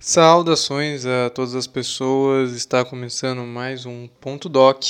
Saudações 0.00 1.04
a 1.04 1.28
todas 1.28 1.56
as 1.56 1.66
pessoas, 1.66 2.52
está 2.52 2.84
começando 2.84 3.40
mais 3.40 3.84
um 3.84 4.06
Ponto 4.06 4.48
Doc. 4.48 4.84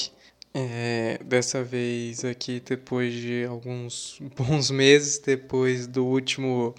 É, 0.53 1.19
dessa 1.25 1.65
vez 1.65 2.26
aqui 2.26 2.60
depois 2.60 3.15
de 3.15 3.47
alguns 3.47 4.21
bons 4.36 4.71
meses, 4.71 5.18
depois 5.18 5.86
do 5.86 6.05
último, 6.05 6.75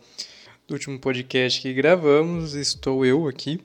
do 0.68 0.76
último 0.76 1.00
podcast 1.00 1.60
que 1.60 1.73
gravamos, 1.73 2.54
estou 2.54 3.04
eu 3.04 3.28
aqui, 3.28 3.60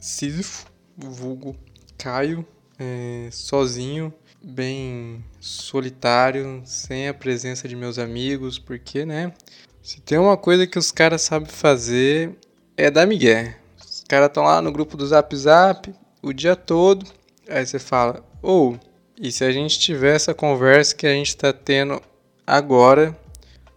Sísifo, 0.00 0.64
vulgo 0.96 1.54
Caio, 1.98 2.46
é, 2.78 3.28
sozinho, 3.30 4.12
bem 4.42 5.22
solitário, 5.38 6.62
sem 6.64 7.06
a 7.06 7.12
presença 7.12 7.68
de 7.68 7.76
meus 7.76 7.98
amigos, 7.98 8.58
porque, 8.58 9.04
né, 9.04 9.34
se 9.82 10.00
tem 10.00 10.16
uma 10.16 10.38
coisa 10.38 10.66
que 10.66 10.78
os 10.78 10.90
caras 10.90 11.20
sabem 11.20 11.50
fazer 11.50 12.34
é 12.78 12.90
dar 12.90 13.06
migué 13.06 13.58
caras 14.06 14.28
estão 14.28 14.44
lá 14.44 14.62
no 14.62 14.72
grupo 14.72 14.96
do 14.96 15.06
Zap 15.06 15.34
Zap 15.36 15.94
o 16.22 16.32
dia 16.32 16.56
todo. 16.56 17.06
Aí 17.48 17.64
você 17.64 17.78
fala, 17.78 18.24
ou, 18.42 18.72
oh, 18.74 18.86
e 19.20 19.30
se 19.32 19.44
a 19.44 19.52
gente 19.52 19.78
tiver 19.78 20.14
essa 20.14 20.34
conversa 20.34 20.94
que 20.94 21.06
a 21.06 21.12
gente 21.12 21.28
está 21.28 21.52
tendo 21.52 22.02
agora, 22.46 23.16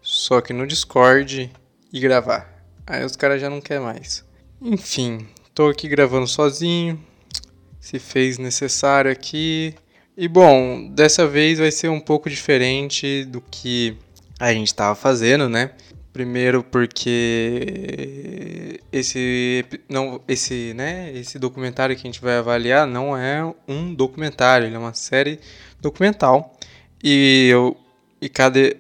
só 0.02 0.42
que 0.42 0.54
no 0.54 0.68
Discord 0.68 1.52
e 1.94 2.00
gravar? 2.00 2.50
Aí 2.86 3.06
os 3.06 3.16
caras 3.16 3.40
já 3.40 3.50
não 3.50 3.62
querem 3.62 3.84
mais. 3.84 4.26
Enfim, 4.62 5.28
tô 5.54 5.70
aqui 5.70 5.88
gravando 5.88 6.28
sozinho. 6.28 7.00
Se 7.80 8.00
fez 8.00 8.38
necessário 8.38 9.12
aqui. 9.12 9.74
E 10.18 10.28
bom, 10.28 10.90
dessa 10.92 11.26
vez 11.26 11.60
vai 11.60 11.72
ser 11.72 11.88
um 11.90 12.00
pouco 12.00 12.30
diferente 12.30 13.24
do 13.26 13.40
que 13.40 13.96
a 14.40 14.52
gente 14.52 14.68
estava 14.68 14.96
fazendo, 14.96 15.48
né? 15.48 15.72
Primeiro 16.12 16.64
porque 16.64 18.00
esse 18.92 19.64
não 19.88 20.20
esse, 20.28 20.74
né, 20.74 21.12
esse 21.14 21.38
documentário 21.38 21.96
que 21.96 22.02
a 22.02 22.10
gente 22.12 22.22
vai 22.22 22.38
avaliar 22.38 22.88
não 22.88 23.16
é 23.16 23.44
um 23.68 23.94
documentário, 23.94 24.68
ele 24.68 24.76
é 24.76 24.80
uma 24.80 24.94
série 24.94 25.40
documental. 25.80 26.58
E 27.04 27.48
eu 27.52 27.78
e 28.22 28.28
cada 28.28 28.60
é, 28.60 28.76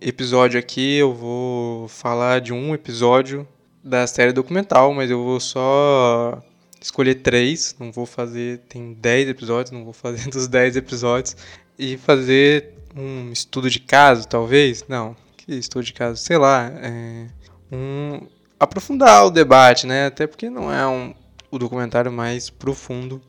episódio 0.00 0.58
aqui 0.58 0.96
eu 0.96 1.12
vou 1.12 1.88
falar 1.88 2.40
de 2.40 2.52
um 2.52 2.74
episódio 2.74 3.46
da 3.82 4.06
série 4.06 4.32
documental, 4.32 4.94
mas 4.94 5.10
eu 5.10 5.22
vou 5.22 5.40
só 5.40 6.40
escolher 6.80 7.16
três, 7.16 7.74
não 7.78 7.90
vou 7.90 8.06
fazer, 8.06 8.58
tem 8.68 8.94
dez 8.94 9.28
episódios, 9.28 9.70
não 9.70 9.84
vou 9.84 9.92
fazer 9.92 10.28
dos 10.30 10.46
dez 10.48 10.76
episódios 10.76 11.36
e 11.78 11.96
fazer 11.96 12.74
um 12.96 13.32
estudo 13.32 13.70
de 13.70 13.80
caso, 13.80 14.28
talvez? 14.28 14.84
Não, 14.88 15.16
que 15.44 15.52
estou 15.54 15.82
de 15.82 15.92
casa, 15.92 16.16
sei 16.16 16.38
lá, 16.38 16.70
é, 16.76 17.26
um, 17.70 18.26
aprofundar 18.58 19.26
o 19.26 19.30
debate, 19.30 19.86
né? 19.86 20.06
Até 20.06 20.26
porque 20.26 20.48
não 20.48 20.72
é 20.72 20.86
um, 20.86 21.14
o 21.50 21.58
documentário 21.58 22.12
mais 22.12 22.48
profundo 22.48 23.20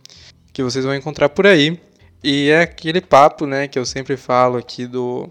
que 0.51 0.61
vocês 0.61 0.85
vão 0.85 0.95
encontrar 0.95 1.29
por 1.29 1.47
aí. 1.47 1.79
E 2.23 2.49
é 2.49 2.61
aquele 2.61 3.01
papo, 3.01 3.45
né, 3.45 3.67
que 3.67 3.77
eu 3.77 3.85
sempre 3.85 4.15
falo 4.15 4.57
aqui 4.57 4.87
do, 4.87 5.29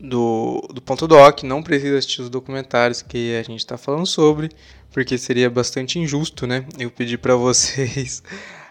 do, 0.00 0.66
do 0.72 0.80
ponto 0.80 1.06
doc, 1.06 1.42
não 1.42 1.62
precisa 1.62 1.98
assistir 1.98 2.22
os 2.22 2.30
documentários 2.30 3.02
que 3.02 3.36
a 3.36 3.42
gente 3.42 3.58
está 3.58 3.76
falando 3.76 4.06
sobre, 4.06 4.48
porque 4.90 5.18
seria 5.18 5.50
bastante 5.50 5.98
injusto, 5.98 6.46
né? 6.46 6.64
Eu 6.78 6.90
pedir 6.90 7.18
para 7.18 7.34
vocês 7.36 8.22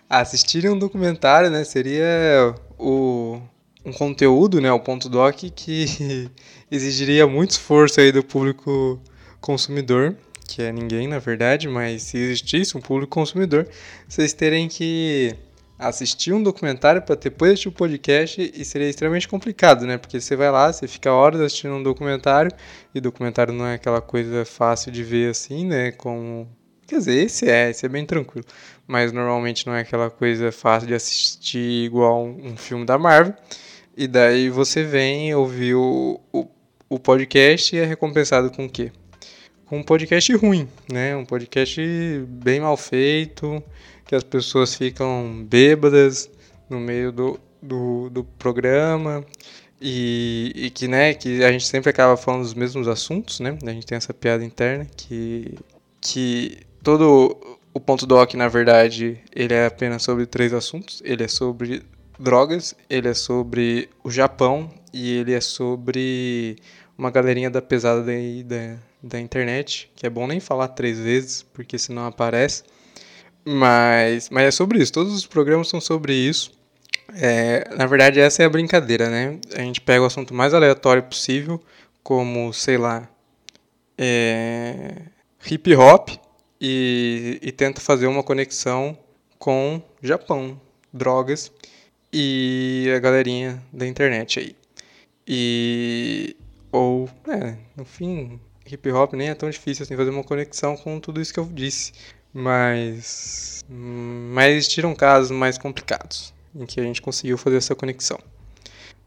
assistirem 0.09 0.71
um 0.71 0.79
documentário, 0.79 1.49
né? 1.51 1.63
Seria 1.63 2.55
o, 2.79 3.39
um 3.87 3.93
conteúdo, 3.93 4.59
né, 4.59 4.71
o 4.71 4.79
ponto 4.79 5.07
doc, 5.07 5.35
que 5.55 6.29
exigiria 6.69 7.25
muito 7.25 7.51
esforço 7.51 8.01
aí 8.01 8.11
do 8.11 8.21
público 8.21 9.01
consumidor, 9.39 10.15
que 10.45 10.61
é 10.61 10.71
ninguém 10.71 11.07
na 11.07 11.19
verdade, 11.19 11.69
mas 11.69 12.03
se 12.03 12.17
existisse 12.17 12.77
um 12.77 12.81
público 12.81 13.11
consumidor, 13.11 13.67
vocês 14.07 14.33
terem 14.33 14.67
que 14.67 15.33
assistir 15.79 16.33
um 16.33 16.43
documentário 16.43 17.01
para 17.01 17.15
depois 17.15 17.51
assistir 17.51 17.69
o 17.69 17.71
um 17.71 17.75
podcast 17.75 18.53
e 18.53 18.65
seria 18.65 18.89
extremamente 18.89 19.27
complicado, 19.27 19.85
né? 19.85 19.97
Porque 19.97 20.19
você 20.19 20.35
vai 20.35 20.51
lá, 20.51 20.73
você 20.73 20.87
fica 20.87 21.11
horas 21.13 21.39
assistindo 21.39 21.75
um 21.75 21.83
documentário 21.83 22.51
e 22.93 22.99
documentário 22.99 23.53
não 23.53 23.65
é 23.65 23.75
aquela 23.75 24.01
coisa 24.01 24.43
fácil 24.43 24.91
de 24.91 25.03
ver 25.03 25.29
assim, 25.29 25.65
né? 25.65 25.91
Como 25.91 26.47
Quer 26.87 26.99
dizer, 26.99 27.25
esse 27.25 27.49
é, 27.49 27.69
esse 27.69 27.85
é 27.85 27.89
bem 27.89 28.05
tranquilo. 28.05 28.47
Mas 28.87 29.11
normalmente 29.11 29.67
não 29.67 29.73
é 29.75 29.81
aquela 29.81 30.09
coisa 30.09 30.53
fácil 30.53 30.87
de 30.87 30.93
assistir 30.93 31.85
igual 31.85 32.25
um 32.25 32.55
filme 32.55 32.85
da 32.85 32.97
Marvel. 32.97 33.35
E 33.97 34.07
daí 34.07 34.47
você 34.51 34.83
vem 34.83 35.33
ouvir 35.33 35.73
o, 35.73 36.19
o, 36.31 36.47
o 36.87 36.99
podcast 36.99 37.75
e 37.75 37.79
é 37.79 37.83
recompensado 37.83 38.51
com 38.51 38.67
o 38.67 38.69
quê? 38.69 38.91
Com 39.65 39.79
um 39.79 39.83
podcast 39.83 40.31
ruim, 40.35 40.69
né? 40.87 41.15
Um 41.15 41.25
podcast 41.25 41.81
bem 42.27 42.59
mal 42.59 42.77
feito, 42.77 43.61
que 44.05 44.13
as 44.13 44.23
pessoas 44.23 44.75
ficam 44.75 45.43
bêbadas 45.49 46.29
no 46.69 46.79
meio 46.79 47.11
do, 47.11 47.39
do, 47.59 48.11
do 48.11 48.23
programa 48.23 49.25
e, 49.81 50.51
e, 50.55 50.69
que, 50.69 50.87
né, 50.87 51.15
que 51.15 51.43
a 51.43 51.51
gente 51.51 51.65
sempre 51.65 51.89
acaba 51.89 52.15
falando 52.15 52.43
dos 52.43 52.53
mesmos 52.53 52.87
assuntos, 52.87 53.39
né? 53.39 53.57
A 53.65 53.71
gente 53.71 53.87
tem 53.87 53.95
essa 53.95 54.13
piada 54.13 54.45
interna 54.45 54.85
que, 54.95 55.55
que 55.99 56.59
todo 56.83 57.35
o 57.73 57.79
ponto 57.79 58.05
doc, 58.05 58.35
na 58.35 58.47
verdade, 58.47 59.19
ele 59.35 59.55
é 59.55 59.65
apenas 59.65 60.03
sobre 60.03 60.27
três 60.27 60.53
assuntos. 60.53 61.01
Ele 61.03 61.23
é 61.23 61.27
sobre 61.27 61.81
drogas, 62.19 62.75
ele 62.89 63.07
é 63.07 63.13
sobre 63.13 63.89
o 64.03 64.09
Japão 64.09 64.69
e 64.93 65.17
ele 65.17 65.33
é 65.33 65.41
sobre 65.41 66.57
uma 66.97 67.11
galerinha 67.11 67.49
da 67.49 67.61
pesada 67.61 68.01
da, 68.01 68.77
da, 69.03 69.19
internet, 69.19 69.91
que 69.95 70.05
é 70.05 70.09
bom 70.09 70.25
nem 70.25 70.39
falar 70.39 70.69
três 70.69 70.99
vezes, 70.99 71.43
porque 71.53 71.77
senão 71.77 72.05
aparece. 72.05 72.63
Mas, 73.45 74.29
mas 74.29 74.43
é 74.45 74.51
sobre 74.51 74.79
isso, 74.79 74.91
todos 74.91 75.13
os 75.13 75.25
programas 75.25 75.69
são 75.69 75.79
sobre 75.79 76.13
isso. 76.13 76.51
É, 77.15 77.73
na 77.75 77.85
verdade, 77.85 78.19
essa 78.19 78.43
é 78.43 78.45
a 78.45 78.49
brincadeira, 78.49 79.09
né? 79.09 79.39
A 79.55 79.61
gente 79.61 79.79
pega 79.79 80.01
o 80.01 80.05
assunto 80.05 80.33
mais 80.33 80.53
aleatório 80.53 81.03
possível, 81.03 81.61
como, 82.03 82.51
sei 82.51 82.77
lá, 82.77 83.07
é, 83.97 85.03
hip 85.49 85.73
hop, 85.75 86.09
e, 86.59 87.39
e 87.41 87.51
tenta 87.51 87.79
fazer 87.79 88.07
uma 88.07 88.23
conexão 88.23 88.97
com 89.37 89.81
Japão, 90.01 90.59
drogas 90.91 91.51
e 92.19 92.91
a 92.95 92.99
galerinha 92.99 93.61
da 93.71 93.85
internet 93.85 94.39
aí. 94.39 94.55
E. 95.27 96.35
Ou, 96.71 97.07
é, 97.27 97.55
no 97.75 97.85
fim, 97.85 98.39
hip 98.65 98.91
hop 98.91 99.13
nem 99.13 99.29
é 99.29 99.35
tão 99.35 99.49
difícil 99.49 99.83
assim 99.83 99.95
fazer 99.95 100.09
uma 100.09 100.23
conexão 100.23 100.75
com 100.75 100.99
tudo 100.99 101.21
isso 101.21 101.31
que 101.31 101.39
eu 101.39 101.45
disse. 101.45 101.93
Mas. 102.33 103.63
Mas 103.69 104.55
existiram 104.55 104.95
casos 104.95 105.29
mais 105.29 105.59
complicados 105.59 106.33
em 106.55 106.65
que 106.65 106.79
a 106.79 106.83
gente 106.83 107.03
conseguiu 107.03 107.37
fazer 107.37 107.57
essa 107.57 107.75
conexão. 107.75 108.19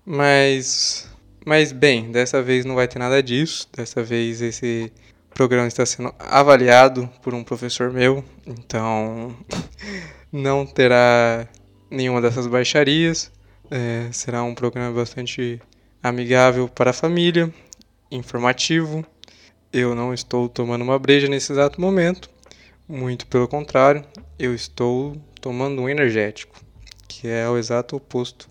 Mas. 0.07 1.09
Mas 1.45 1.73
bem, 1.73 2.13
dessa 2.13 2.41
vez 2.41 2.65
não 2.65 2.77
vai 2.77 2.87
ter 2.87 3.01
nada 3.01 3.21
disso. 3.21 3.69
Dessa 3.77 4.05
vez 4.05 4.41
esse 4.41 4.93
programa 5.35 5.67
está 5.67 5.85
sendo 5.85 6.15
avaliado 6.19 7.11
por 7.23 7.35
um 7.35 7.43
professor 7.43 7.91
meu, 7.91 8.23
então 8.47 9.35
não 10.31 10.67
terá 10.67 11.49
nenhuma 11.91 12.23
dessas 12.23 12.47
baixarias. 12.47 13.31
É, 13.71 14.09
será 14.13 14.43
um 14.43 14.55
programa 14.55 14.93
bastante 14.93 15.61
amigável 16.03 16.69
para 16.69 16.91
a 16.91 16.95
família, 16.95 17.53
informativo. 18.11 19.05
Eu 19.73 19.95
não 19.95 20.15
estou 20.15 20.49
tomando 20.49 20.83
uma 20.83 20.99
breja 20.99 21.29
nesse 21.29 21.53
exato 21.53 21.81
momento, 21.81 22.29
muito 22.89 23.27
pelo 23.27 23.47
contrário, 23.47 24.05
eu 24.37 24.53
estou 24.53 25.17
tomando 25.41 25.83
um 25.83 25.89
energético, 25.89 26.59
que 27.07 27.29
é 27.29 27.49
o 27.49 27.57
exato 27.57 27.95
oposto 27.95 28.49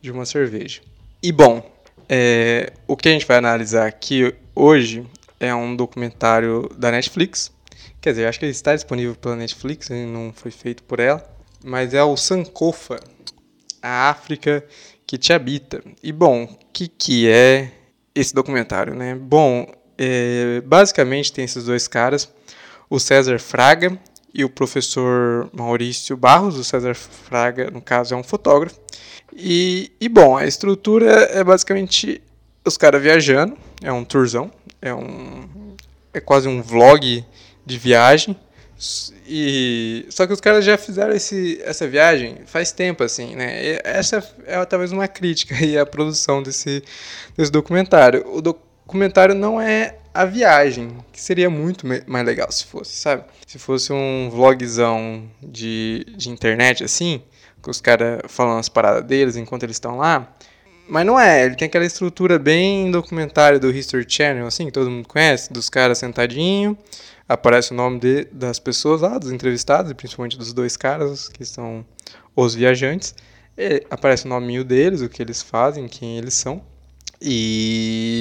de 0.00 0.10
uma 0.10 0.26
cerveja. 0.26 0.82
E 1.22 1.32
bom, 1.32 1.64
é, 2.06 2.72
o 2.86 2.96
que 2.96 3.08
a 3.08 3.12
gente 3.12 3.24
vai 3.24 3.38
analisar 3.38 3.86
aqui 3.86 4.34
hoje 4.54 5.06
é 5.40 5.54
um 5.54 5.74
documentário 5.74 6.68
da 6.76 6.90
Netflix. 6.90 7.50
Quer 7.98 8.10
dizer, 8.10 8.26
acho 8.26 8.38
que 8.38 8.44
ele 8.44 8.52
está 8.52 8.74
disponível 8.74 9.14
pela 9.14 9.36
Netflix, 9.36 9.88
ele 9.88 10.04
não 10.04 10.34
foi 10.34 10.50
feito 10.50 10.82
por 10.82 11.00
ela 11.00 11.32
mas 11.64 11.94
é 11.94 12.02
o 12.02 12.16
Sankofa, 12.16 13.00
a 13.80 14.10
África 14.10 14.64
que 15.06 15.18
te 15.18 15.32
habita. 15.32 15.82
E 16.02 16.12
bom, 16.12 16.44
o 16.44 16.48
que, 16.72 16.88
que 16.88 17.28
é 17.28 17.70
esse 18.14 18.34
documentário, 18.34 18.94
né? 18.94 19.14
Bom, 19.14 19.66
é, 19.98 20.62
basicamente 20.64 21.32
tem 21.32 21.44
esses 21.44 21.64
dois 21.64 21.86
caras, 21.86 22.32
o 22.88 22.98
César 22.98 23.38
Fraga 23.38 23.98
e 24.34 24.44
o 24.44 24.48
professor 24.48 25.50
Maurício 25.52 26.16
Barros. 26.16 26.56
O 26.56 26.64
César 26.64 26.94
Fraga, 26.94 27.70
no 27.70 27.80
caso, 27.80 28.14
é 28.14 28.16
um 28.16 28.22
fotógrafo. 28.22 28.80
E, 29.34 29.92
e 30.00 30.08
bom, 30.08 30.36
a 30.36 30.46
estrutura 30.46 31.10
é 31.32 31.42
basicamente 31.42 32.22
os 32.64 32.76
caras 32.76 33.02
viajando, 33.02 33.56
é 33.82 33.92
um 33.92 34.04
tourzão, 34.04 34.50
é 34.80 34.94
um 34.94 35.74
é 36.14 36.20
quase 36.20 36.46
um 36.46 36.60
vlog 36.62 37.24
de 37.64 37.78
viagem 37.78 38.36
e 39.26 40.06
só 40.10 40.26
que 40.26 40.32
os 40.32 40.40
caras 40.40 40.64
já 40.64 40.76
fizeram 40.76 41.14
esse, 41.14 41.60
essa 41.62 41.86
viagem 41.86 42.38
faz 42.46 42.72
tempo 42.72 43.04
assim, 43.04 43.36
né? 43.36 43.64
E 43.64 43.80
essa 43.84 44.24
é 44.44 44.64
talvez 44.64 44.90
uma 44.90 45.06
crítica 45.06 45.54
aí 45.54 45.78
à 45.78 45.86
produção 45.86 46.42
desse, 46.42 46.82
desse 47.36 47.52
documentário. 47.52 48.24
O 48.26 48.42
documentário 48.42 49.34
não 49.34 49.60
é 49.60 49.96
a 50.12 50.24
viagem, 50.24 50.96
que 51.12 51.20
seria 51.20 51.48
muito 51.48 51.86
mais 51.86 52.26
legal 52.26 52.50
se 52.50 52.66
fosse, 52.66 52.96
sabe? 52.96 53.24
Se 53.46 53.58
fosse 53.58 53.92
um 53.92 54.28
vlogzão 54.30 55.30
de, 55.40 56.04
de 56.16 56.28
internet 56.28 56.82
assim, 56.82 57.22
com 57.60 57.70
os 57.70 57.80
caras 57.80 58.20
falando 58.26 58.58
as 58.58 58.68
paradas 58.68 59.04
deles 59.04 59.36
enquanto 59.36 59.62
eles 59.62 59.76
estão 59.76 59.96
lá. 59.96 60.28
Mas 60.88 61.06
não 61.06 61.18
é, 61.18 61.44
ele 61.44 61.54
tem 61.54 61.66
aquela 61.66 61.84
estrutura 61.84 62.38
bem 62.38 62.90
documentário 62.90 63.60
do 63.60 63.70
History 63.70 64.04
Channel, 64.06 64.46
assim, 64.46 64.66
que 64.66 64.72
todo 64.72 64.90
mundo 64.90 65.06
conhece, 65.06 65.52
dos 65.52 65.70
caras 65.70 65.98
sentadinho, 65.98 66.76
aparece 67.32 67.72
o 67.72 67.74
nome 67.74 67.98
de, 67.98 68.24
das 68.26 68.58
pessoas 68.58 69.00
lá, 69.00 69.18
dos 69.18 69.32
entrevistados, 69.32 69.90
e 69.90 69.94
principalmente 69.94 70.36
dos 70.36 70.52
dois 70.52 70.76
caras, 70.76 71.28
que 71.28 71.44
são 71.44 71.84
os 72.36 72.54
viajantes. 72.54 73.14
E 73.56 73.84
aparece 73.90 74.26
o 74.26 74.28
nome 74.28 74.62
deles, 74.64 75.00
o 75.00 75.08
que 75.08 75.22
eles 75.22 75.42
fazem, 75.42 75.88
quem 75.88 76.18
eles 76.18 76.34
são. 76.34 76.62
E... 77.20 78.14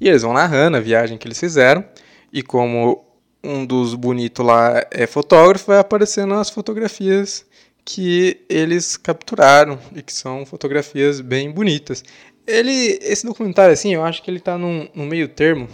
e 0.00 0.08
eles 0.08 0.22
vão 0.22 0.32
narrando 0.32 0.76
a 0.76 0.80
viagem 0.80 1.16
que 1.18 1.26
eles 1.26 1.38
fizeram. 1.38 1.84
E 2.32 2.42
como 2.42 3.04
um 3.42 3.64
dos 3.64 3.94
bonitos 3.94 4.44
lá 4.44 4.84
é 4.90 5.06
fotógrafo, 5.06 5.68
vai 5.68 5.78
aparecendo 5.78 6.34
as 6.34 6.50
fotografias 6.50 7.46
que 7.84 8.44
eles 8.48 8.96
capturaram 8.96 9.78
e 9.94 10.02
que 10.02 10.12
são 10.12 10.44
fotografias 10.44 11.20
bem 11.20 11.50
bonitas. 11.50 12.02
Ele, 12.46 12.98
esse 13.00 13.24
documentário, 13.24 13.72
assim, 13.72 13.94
eu 13.94 14.04
acho 14.04 14.22
que 14.22 14.30
ele 14.30 14.40
tá 14.40 14.58
num, 14.58 14.88
num 14.94 15.06
meio 15.06 15.28
termo 15.28 15.68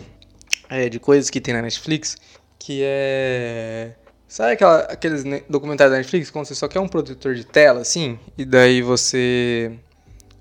é, 0.73 0.89
de 0.89 0.99
coisas 0.99 1.29
que 1.29 1.39
tem 1.39 1.53
na 1.53 1.61
Netflix, 1.61 2.17
que 2.59 2.81
é... 2.83 3.93
Sabe 4.27 4.53
aquela, 4.53 4.79
aqueles 4.85 5.23
documentários 5.47 5.93
da 5.93 5.99
Netflix, 5.99 6.31
quando 6.31 6.47
você 6.47 6.55
só 6.55 6.67
quer 6.67 6.81
um 6.81 6.89
protetor 6.89 7.35
de 7.35 7.45
tela, 7.45 7.83
assim, 7.83 8.19
e 8.39 8.47
daí 8.47 8.81
você 8.81 9.71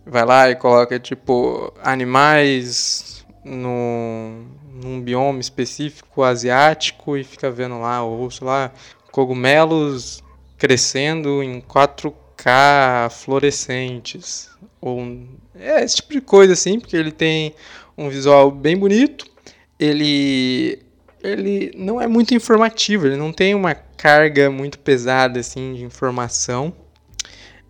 vai 0.06 0.24
lá 0.24 0.50
e 0.50 0.56
coloca, 0.56 0.98
tipo, 0.98 1.74
animais 1.84 3.26
no, 3.44 4.46
num 4.82 5.02
bioma 5.02 5.42
específico 5.42 6.24
asiático 6.24 7.18
e 7.18 7.26
fica 7.26 7.52
vendo 7.52 7.82
lá, 7.82 8.02
ou 8.02 8.32
sei 8.32 8.48
lá, 8.48 8.72
cogumelos 9.12 10.24
crescendo 10.58 11.44
em 11.44 11.60
4K 11.60 13.10
fluorescentes. 13.10 14.50
Ou, 14.80 15.02
é, 15.60 15.84
esse 15.84 15.98
tipo 15.98 16.14
de 16.14 16.22
coisa 16.22 16.54
assim, 16.54 16.80
porque 16.80 16.96
ele 16.96 17.12
tem 17.12 17.54
um 17.98 18.08
visual 18.08 18.50
bem 18.50 18.78
bonito. 18.78 19.31
Ele 19.82 20.80
ele 21.24 21.72
não 21.76 22.02
é 22.02 22.08
muito 22.08 22.34
informativo, 22.34 23.06
ele 23.06 23.16
não 23.16 23.32
tem 23.32 23.54
uma 23.54 23.76
carga 23.76 24.50
muito 24.50 24.80
pesada 24.80 25.40
assim 25.40 25.74
de 25.74 25.84
informação. 25.84 26.74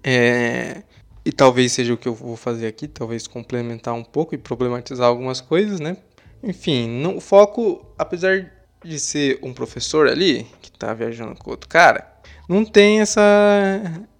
É, 0.03 0.83
e 1.25 1.31
talvez 1.31 1.71
seja 1.71 1.93
o 1.93 1.97
que 1.97 2.07
eu 2.07 2.13
vou 2.13 2.35
fazer 2.35 2.67
aqui, 2.67 2.87
talvez 2.87 3.27
complementar 3.27 3.93
um 3.93 4.03
pouco 4.03 4.33
e 4.33 4.37
problematizar 4.37 5.07
algumas 5.07 5.41
coisas, 5.41 5.79
né? 5.79 5.97
Enfim, 6.43 7.05
o 7.05 7.21
foco, 7.21 7.85
apesar 7.97 8.51
de 8.83 8.99
ser 8.99 9.39
um 9.43 9.53
professor 9.53 10.07
ali, 10.07 10.47
que 10.61 10.69
está 10.69 10.93
viajando 10.93 11.35
com 11.35 11.51
outro 11.51 11.69
cara, 11.69 12.11
não 12.49 12.65
tem 12.65 12.99
essa, 12.99 13.21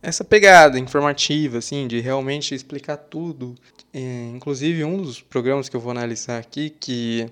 essa 0.01 0.23
pegada 0.23 0.77
informativa, 0.77 1.57
assim, 1.57 1.87
de 1.87 1.99
realmente 1.99 2.53
explicar 2.53 2.97
tudo. 2.97 3.55
É, 3.91 4.29
inclusive, 4.33 4.83
um 4.83 5.01
dos 5.01 5.19
programas 5.19 5.67
que 5.67 5.75
eu 5.75 5.81
vou 5.81 5.91
analisar 5.91 6.37
aqui, 6.37 6.69
que 6.69 7.27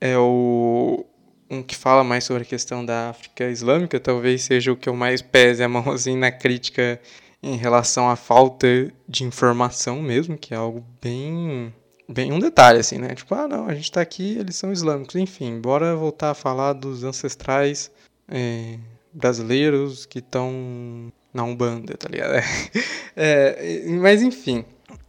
é 0.00 0.16
o 0.16 1.04
um 1.50 1.62
que 1.62 1.74
fala 1.74 2.04
mais 2.04 2.24
sobre 2.24 2.42
a 2.44 2.46
questão 2.46 2.84
da 2.84 3.10
África 3.10 3.48
Islâmica, 3.48 3.98
talvez 3.98 4.42
seja 4.42 4.72
o 4.72 4.76
que 4.76 4.88
eu 4.88 4.94
mais 4.94 5.20
pese 5.20 5.62
a 5.62 5.68
mão 5.68 5.90
assim, 5.90 6.16
na 6.16 6.30
crítica 6.30 7.00
em 7.42 7.56
relação 7.56 8.08
à 8.08 8.16
falta 8.16 8.92
de 9.08 9.24
informação 9.24 10.00
mesmo, 10.00 10.38
que 10.38 10.54
é 10.54 10.56
algo 10.56 10.84
bem 11.02 11.74
bem 12.08 12.32
um 12.32 12.38
detalhe 12.38 12.80
assim, 12.80 12.98
né? 12.98 13.14
Tipo, 13.14 13.34
ah, 13.34 13.46
não, 13.48 13.66
a 13.66 13.74
gente 13.74 13.90
tá 13.90 14.00
aqui, 14.00 14.36
eles 14.38 14.56
são 14.56 14.72
islâmicos, 14.72 15.14
enfim, 15.14 15.60
bora 15.60 15.94
voltar 15.94 16.30
a 16.30 16.34
falar 16.34 16.72
dos 16.72 17.04
ancestrais 17.04 17.90
é, 18.28 18.78
brasileiros 19.12 20.06
que 20.06 20.18
estão 20.18 21.12
na 21.32 21.44
Umbanda, 21.44 21.96
tá 21.96 22.08
ligado? 22.08 22.34
É, 23.16 23.84
mas 24.00 24.22
enfim, 24.22 24.64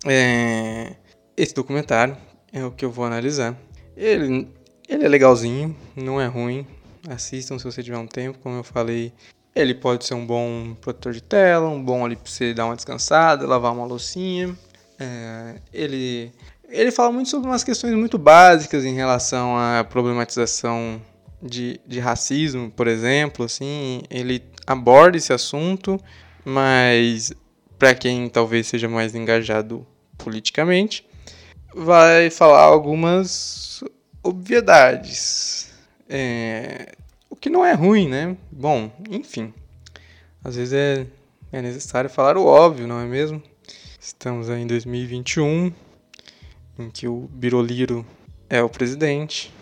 é, 0.05 0.95
esse 1.37 1.53
documentário 1.53 2.17
é 2.51 2.65
o 2.65 2.71
que 2.71 2.83
eu 2.83 2.91
vou 2.91 3.05
analisar. 3.05 3.55
Ele, 3.95 4.49
ele 4.91 5.05
é 5.05 5.07
legalzinho, 5.07 5.75
não 5.95 6.19
é 6.19 6.27
ruim. 6.27 6.67
Assistam 7.09 7.57
se 7.57 7.63
você 7.63 7.81
tiver 7.81 7.97
um 7.97 8.05
tempo, 8.05 8.39
como 8.39 8.57
eu 8.57 8.63
falei. 8.63 9.13
Ele 9.55 9.73
pode 9.73 10.05
ser 10.05 10.13
um 10.13 10.25
bom 10.25 10.75
protetor 10.79 11.13
de 11.13 11.23
tela, 11.23 11.67
um 11.69 11.81
bom 11.81 12.05
ali 12.05 12.15
pra 12.15 12.29
você 12.29 12.53
dar 12.53 12.65
uma 12.65 12.75
descansada, 12.75 13.47
lavar 13.47 13.73
uma 13.73 13.85
loucinha. 13.85 14.53
É, 14.99 15.55
ele, 15.73 16.31
ele 16.69 16.91
fala 16.91 17.11
muito 17.11 17.29
sobre 17.29 17.49
umas 17.49 17.63
questões 17.63 17.93
muito 17.95 18.17
básicas 18.17 18.83
em 18.83 18.93
relação 18.93 19.57
à 19.57 19.83
problematização 19.83 21.01
de, 21.41 21.79
de 21.87 21.99
racismo, 21.99 22.69
por 22.69 22.87
exemplo, 22.87 23.45
assim, 23.45 24.03
ele 24.09 24.43
aborda 24.67 25.17
esse 25.17 25.33
assunto, 25.33 25.99
mas 26.45 27.33
para 27.79 27.95
quem 27.95 28.29
talvez 28.29 28.67
seja 28.67 28.87
mais 28.87 29.15
engajado 29.15 29.87
politicamente, 30.17 31.05
vai 31.73 32.29
falar 32.29 32.61
algumas 32.61 33.83
obviedades. 34.23 35.71
É, 36.09 36.93
o 37.29 37.35
que 37.35 37.49
não 37.49 37.65
é 37.65 37.73
ruim, 37.73 38.07
né? 38.07 38.35
Bom, 38.51 38.91
enfim. 39.09 39.53
Às 40.43 40.55
vezes 40.55 40.73
é, 40.73 41.05
é 41.51 41.61
necessário 41.61 42.09
falar 42.09 42.37
o 42.37 42.45
óbvio, 42.45 42.87
não 42.87 42.99
é 42.99 43.05
mesmo? 43.05 43.41
Estamos 43.99 44.49
aí 44.49 44.61
em 44.61 44.67
2021, 44.67 45.71
em 46.79 46.89
que 46.89 47.07
o 47.07 47.29
Biroliro 47.31 48.05
é 48.49 48.61
o 48.61 48.69
presidente. 48.69 49.53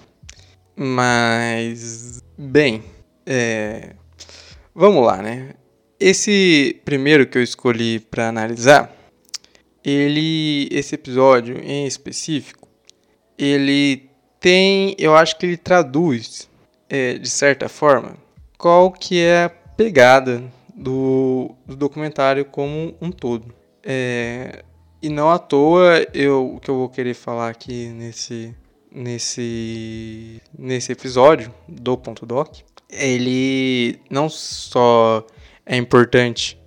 Mas, 0.75 2.23
bem, 2.37 2.83
é, 3.25 3.95
vamos 4.73 5.05
lá, 5.05 5.21
né? 5.21 5.55
Esse 5.99 6.81
primeiro 6.85 7.27
que 7.27 7.37
eu 7.37 7.43
escolhi 7.43 7.99
para 7.99 8.29
analisar, 8.29 8.95
ele, 9.83 10.69
esse 10.71 10.95
episódio 10.95 11.57
em 11.61 11.85
específico, 11.85 12.67
ele 13.37 14.08
tem, 14.39 14.95
eu 14.97 15.15
acho 15.15 15.37
que 15.37 15.45
ele 15.45 15.57
traduz, 15.57 16.49
é, 16.89 17.13
de 17.13 17.29
certa 17.29 17.67
forma, 17.69 18.15
qual 18.57 18.91
que 18.91 19.19
é 19.19 19.45
a 19.45 19.49
pegada 19.49 20.43
do, 20.73 21.55
do 21.65 21.75
documentário 21.75 22.45
como 22.45 22.95
um 23.01 23.11
todo. 23.11 23.53
É, 23.83 24.63
e 25.01 25.09
não 25.09 25.29
à 25.29 25.39
toa 25.39 26.05
eu, 26.13 26.55
o 26.55 26.59
que 26.59 26.69
eu 26.69 26.75
vou 26.75 26.89
querer 26.89 27.13
falar 27.13 27.49
aqui 27.49 27.87
nesse 27.87 28.53
nesse, 28.91 30.41
nesse 30.57 30.91
episódio 30.91 31.53
do 31.67 31.97
ponto 31.97 32.25
doc, 32.25 32.57
ele 32.89 33.99
não 34.09 34.29
só 34.29 35.25
é 35.65 35.77
importante 35.77 36.59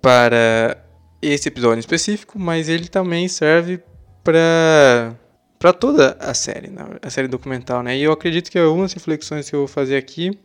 para 0.00 0.76
esse 1.22 1.48
episódio 1.48 1.80
específico, 1.80 2.38
mas 2.38 2.68
ele 2.68 2.88
também 2.88 3.28
serve 3.28 3.80
para 4.22 5.14
para 5.58 5.72
toda 5.72 6.16
a 6.20 6.34
série, 6.34 6.70
a 7.02 7.10
série 7.10 7.28
documental, 7.28 7.82
né? 7.82 7.96
E 7.96 8.02
eu 8.02 8.12
acredito 8.12 8.50
que 8.50 8.58
algumas 8.58 8.92
reflexões 8.92 9.48
que 9.48 9.56
eu 9.56 9.60
vou 9.60 9.68
fazer 9.68 9.96
aqui, 9.96 10.38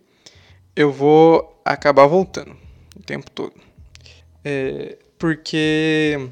eu 0.76 0.92
vou 0.92 1.62
acabar 1.66 2.08
voltando 2.08 2.56
o 2.96 3.04
tempo 3.04 3.30
todo. 3.32 3.54
É, 4.44 4.98
porque 5.18 6.30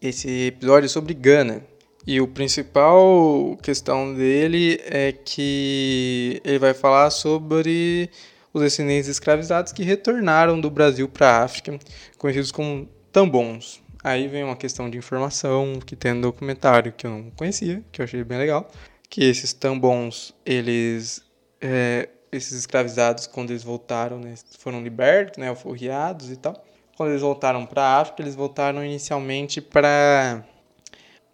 esse 0.00 0.46
episódio 0.46 0.86
é 0.86 0.88
sobre 0.88 1.14
Gana, 1.14 1.62
e 2.06 2.22
o 2.22 2.26
principal 2.26 3.58
questão 3.62 4.14
dele 4.14 4.80
é 4.86 5.12
que 5.12 6.40
ele 6.42 6.58
vai 6.58 6.72
falar 6.72 7.10
sobre 7.10 8.08
os 8.50 8.62
descendentes 8.62 9.10
escravizados 9.10 9.72
que 9.72 9.82
retornaram 9.82 10.58
do 10.58 10.70
Brasil 10.70 11.06
para 11.06 11.28
a 11.28 11.44
África, 11.44 11.78
conhecidos 12.16 12.50
como 12.50 12.88
tambons. 13.12 13.82
Aí 14.08 14.26
vem 14.26 14.42
uma 14.42 14.56
questão 14.56 14.88
de 14.88 14.96
informação 14.96 15.78
que 15.84 15.94
tem 15.94 16.14
no 16.14 16.22
documentário 16.22 16.94
que 16.96 17.06
eu 17.06 17.10
não 17.10 17.30
conhecia, 17.32 17.84
que 17.92 18.00
eu 18.00 18.04
achei 18.04 18.24
bem 18.24 18.38
legal, 18.38 18.66
que 19.06 19.22
esses 19.22 19.52
tambons, 19.52 20.34
eles 20.46 21.22
é, 21.60 22.08
esses 22.32 22.58
escravizados 22.58 23.26
quando 23.26 23.50
eles 23.50 23.62
voltaram, 23.62 24.18
né, 24.18 24.34
foram 24.58 24.82
libertos, 24.82 25.36
né, 25.36 25.50
alforriados 25.50 26.30
e 26.30 26.36
tal. 26.36 26.64
Quando 26.96 27.10
eles 27.10 27.20
voltaram 27.20 27.66
para 27.66 27.82
a 27.82 28.00
África, 28.00 28.22
eles 28.22 28.34
voltaram 28.34 28.82
inicialmente 28.82 29.60
para 29.60 30.42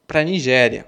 para 0.04 0.24
Nigéria. 0.24 0.84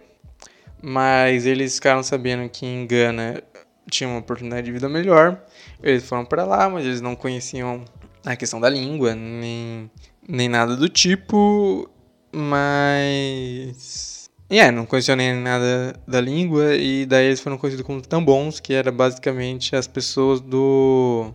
Mas 0.83 1.47
eles 1.47 1.76
ficaram 1.76 2.02
sabendo 2.02 2.49
que 2.50 2.66
em 2.66 2.85
Gana 2.85 3.40
tinha 3.88 4.11
uma 4.11 4.19
oportunidade 4.19 4.66
de 4.66 4.73
vida 4.73 4.88
melhor. 4.88 5.40
Eles 5.81 6.05
foram 6.05 6.25
para 6.25 6.45
lá, 6.45 6.69
mas 6.69 6.85
eles 6.85 7.00
não 7.00 7.14
conheciam 7.14 7.85
a 8.25 8.35
questão 8.35 8.61
da 8.61 8.69
língua, 8.69 9.14
nem, 9.14 9.88
nem 10.28 10.49
nada 10.49 10.76
do 10.76 10.88
tipo. 10.88 11.88
Mas. 12.33 14.30
É, 14.49 14.56
yeah, 14.56 14.73
não 14.76 14.87
conheciam 14.87 15.16
nem 15.16 15.35
nada 15.35 15.99
da 16.06 16.21
língua, 16.21 16.76
e 16.76 17.04
daí 17.06 17.26
eles 17.26 17.40
foram 17.40 17.59
conhecidos 17.59 17.85
como 17.85 18.00
tambons, 18.00 18.61
que 18.61 18.73
era 18.73 18.92
basicamente 18.92 19.75
as 19.75 19.87
pessoas 19.87 20.40
do. 20.40 21.33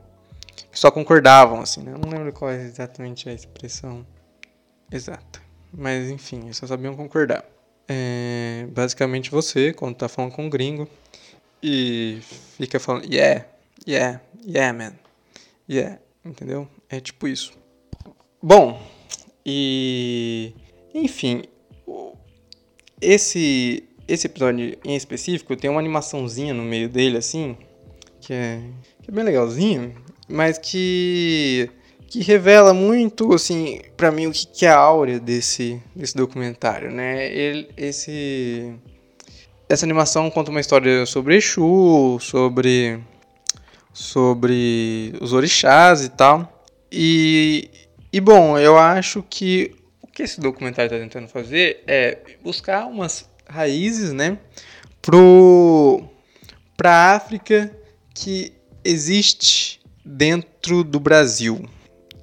que 0.72 0.80
só 0.80 0.90
concordavam, 0.92 1.62
assim, 1.62 1.82
né? 1.82 1.94
Não 2.02 2.10
lembro 2.10 2.32
qual 2.32 2.52
é 2.52 2.62
exatamente 2.64 3.28
a 3.30 3.34
expressão 3.34 4.06
exata. 4.92 5.42
Mas 5.74 6.10
enfim, 6.10 6.44
eles 6.46 6.58
só 6.58 6.68
sabiam 6.68 6.96
concordar. 6.96 7.46
É, 7.88 8.68
basicamente 8.74 9.32
você, 9.32 9.74
quando 9.74 9.96
tá 9.96 10.08
falando 10.08 10.32
com 10.32 10.46
um 10.46 10.50
gringo, 10.50 10.88
e 11.62 12.20
fica 12.58 12.80
falando, 12.80 13.06
yeah, 13.12 13.46
yeah, 13.88 14.22
yeah, 14.46 14.78
man, 14.78 14.94
yeah, 15.70 16.00
entendeu? 16.24 16.68
É 16.90 17.00
tipo 17.00 17.28
isso. 17.28 17.61
Bom, 18.44 18.82
e 19.46 20.54
enfim, 20.94 21.44
esse 23.00 23.84
esse 24.08 24.28
episódio 24.28 24.78
em 24.84 24.96
específico 24.96 25.56
tem 25.56 25.70
uma 25.70 25.80
animaçãozinha 25.80 26.54
no 26.54 26.64
meio 26.64 26.90
dele 26.90 27.18
assim, 27.18 27.56
que 28.20 28.34
é, 28.34 28.62
que 29.02 29.12
é 29.12 29.14
bem 29.14 29.24
legalzinha, 29.24 29.94
mas 30.28 30.58
que 30.58 31.70
que 32.12 32.22
revela 32.22 32.74
muito, 32.74 33.34
assim, 33.34 33.80
para 33.96 34.12
mim 34.12 34.28
o 34.28 34.34
que, 34.34 34.46
que 34.46 34.66
é 34.66 34.70
a 34.70 34.78
áurea 34.78 35.18
desse, 35.18 35.82
desse 35.96 36.14
documentário, 36.14 36.92
né? 36.92 37.34
Ele, 37.34 37.70
esse, 37.78 38.74
essa 39.70 39.86
animação 39.86 40.30
conta 40.30 40.52
uma 40.52 40.60
história 40.60 41.06
sobre 41.06 41.38
Exu, 41.38 42.18
sobre, 42.20 43.00
sobre 43.94 45.14
os 45.22 45.32
orixás 45.32 46.04
e 46.04 46.10
tal. 46.10 46.66
E, 46.92 47.70
e 48.12 48.20
bom, 48.20 48.58
eu 48.58 48.78
acho 48.78 49.24
que 49.30 49.76
o 50.02 50.08
que 50.08 50.24
esse 50.24 50.40
documentário 50.40 50.88
está 50.88 51.00
tentando 51.00 51.28
fazer 51.28 51.84
é 51.88 52.18
buscar 52.44 52.86
umas 52.86 53.30
raízes, 53.48 54.14
né, 54.14 54.38
pro 55.02 56.04
para 56.76 57.14
África 57.14 57.72
que 58.14 58.54
existe 58.84 59.80
dentro 60.04 60.84
do 60.84 61.00
Brasil, 61.00 61.64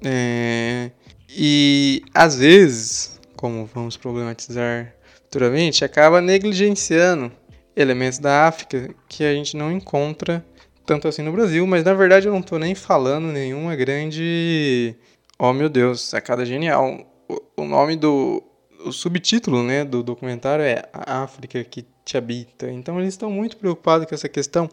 é, 0.03 0.91
e 1.29 2.03
às 2.13 2.37
vezes, 2.37 3.19
como 3.35 3.65
vamos 3.65 3.95
problematizar 3.95 4.93
futuramente, 5.15 5.85
acaba 5.85 6.19
negligenciando 6.21 7.31
elementos 7.75 8.19
da 8.19 8.47
África 8.47 8.93
que 9.07 9.23
a 9.23 9.33
gente 9.33 9.55
não 9.55 9.71
encontra 9.71 10.43
tanto 10.85 11.07
assim 11.07 11.21
no 11.21 11.31
Brasil, 11.31 11.65
mas 11.67 11.83
na 11.83 11.93
verdade 11.93 12.27
eu 12.27 12.33
não 12.33 12.39
estou 12.39 12.57
nem 12.57 12.73
falando 12.73 13.27
nenhuma 13.27 13.75
grande. 13.75 14.95
Oh 15.39 15.53
meu 15.53 15.69
Deus, 15.69 16.01
sacada 16.01 16.45
genial. 16.45 17.07
O, 17.27 17.63
o 17.63 17.65
nome 17.65 17.95
do. 17.95 18.43
O 18.85 18.91
subtítulo 18.91 19.63
né, 19.63 19.83
do 19.83 20.03
documentário 20.03 20.63
é 20.63 20.83
A 20.93 21.23
África 21.23 21.63
que 21.63 21.85
te 22.05 22.17
habita. 22.17 22.69
Então 22.71 22.99
eles 22.99 23.13
estão 23.13 23.31
muito 23.31 23.57
preocupados 23.57 24.05
com 24.05 24.13
essa 24.13 24.29
questão 24.29 24.69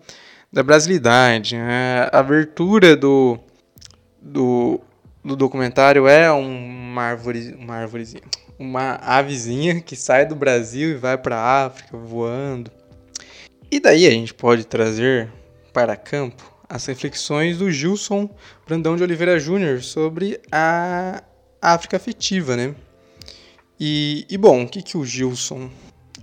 da 0.52 0.62
brasilidade, 0.62 1.56
né? 1.56 2.08
a 2.12 2.20
abertura 2.20 2.96
do, 2.96 3.38
do 4.22 4.80
do 5.26 5.34
documentário 5.34 6.06
é 6.06 6.30
uma 6.30 7.02
árvore, 7.02 7.52
uma 7.58 7.74
árvorezinha, 7.74 8.22
uma 8.56 8.94
avezinha 9.02 9.80
que 9.80 9.96
sai 9.96 10.24
do 10.24 10.36
Brasil 10.36 10.90
e 10.90 10.94
vai 10.94 11.18
para 11.18 11.36
a 11.36 11.66
África 11.66 11.96
voando. 11.96 12.70
E 13.68 13.80
daí 13.80 14.06
a 14.06 14.10
gente 14.10 14.32
pode 14.32 14.64
trazer 14.64 15.28
para 15.72 15.96
campo 15.96 16.55
as 16.68 16.86
reflexões 16.86 17.58
do 17.58 17.70
Gilson 17.70 18.28
Brandão 18.66 18.96
de 18.96 19.02
Oliveira 19.02 19.38
Júnior 19.38 19.82
sobre 19.82 20.40
a 20.50 21.22
África 21.60 21.96
afetiva, 21.96 22.56
né? 22.56 22.74
E, 23.78 24.26
e 24.28 24.38
bom, 24.38 24.62
o 24.64 24.68
que 24.68 24.82
que 24.82 24.96
o 24.96 25.04
Gilson... 25.04 25.70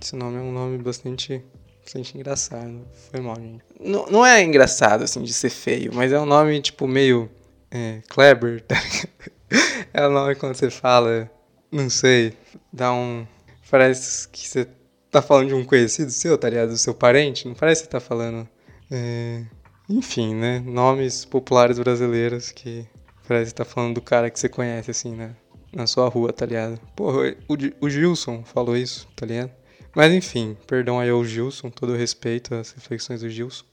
Esse 0.00 0.16
nome 0.16 0.36
é 0.36 0.40
um 0.40 0.52
nome 0.52 0.76
bastante, 0.78 1.42
bastante 1.82 2.16
engraçado. 2.16 2.80
Foi 3.10 3.20
mal, 3.20 3.36
gente. 3.36 3.64
Não, 3.80 4.06
não 4.06 4.26
é 4.26 4.42
engraçado, 4.42 5.04
assim, 5.04 5.22
de 5.22 5.32
ser 5.32 5.50
feio, 5.50 5.92
mas 5.94 6.12
é 6.12 6.20
um 6.20 6.26
nome, 6.26 6.60
tipo, 6.60 6.86
meio 6.86 7.30
é, 7.70 8.02
Kleber, 8.08 8.62
tá 8.62 8.76
É 9.92 10.06
o 10.06 10.10
nome 10.10 10.34
quando 10.34 10.54
você 10.54 10.70
fala, 10.70 11.30
não 11.70 11.88
sei, 11.88 12.34
dá 12.72 12.92
um. 12.92 13.26
Parece 13.70 14.28
que 14.28 14.48
você 14.48 14.68
tá 15.10 15.22
falando 15.22 15.48
de 15.48 15.54
um 15.54 15.64
conhecido 15.64 16.10
seu, 16.10 16.36
tá 16.36 16.48
ligado? 16.48 16.70
Do 16.70 16.78
seu 16.78 16.94
parente, 16.94 17.46
não 17.46 17.54
parece 17.54 17.82
que 17.82 17.86
você 17.86 17.90
tá 17.92 18.00
falando. 18.00 18.48
É... 18.90 19.44
Enfim, 19.88 20.34
né? 20.34 20.62
Nomes 20.64 21.24
populares 21.24 21.78
brasileiros 21.78 22.50
que 22.50 22.86
parece 23.26 23.50
que 23.50 23.56
tá 23.56 23.64
falando 23.64 23.94
do 23.94 24.00
cara 24.00 24.30
que 24.30 24.38
você 24.38 24.48
conhece, 24.48 24.90
assim, 24.90 25.14
né? 25.14 25.34
Na 25.72 25.86
sua 25.86 26.08
rua, 26.08 26.32
tá 26.32 26.46
ligado? 26.46 26.80
Porra, 26.96 27.34
o, 27.48 27.84
o 27.86 27.90
Gilson 27.90 28.42
falou 28.44 28.76
isso, 28.76 29.08
tá 29.14 29.26
ligado? 29.26 29.50
Mas 29.94 30.12
enfim, 30.12 30.56
perdão 30.66 30.98
aí 30.98 31.10
ao 31.10 31.24
Gilson, 31.24 31.70
todo 31.70 31.94
respeito 31.94 32.54
às 32.54 32.72
reflexões 32.72 33.20
do 33.20 33.28
Gilson. 33.28 33.64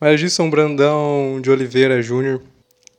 Mas 0.00 0.14
o 0.14 0.16
Gilson 0.16 0.50
Brandão 0.50 1.40
de 1.40 1.50
Oliveira 1.50 2.02
Júnior 2.02 2.42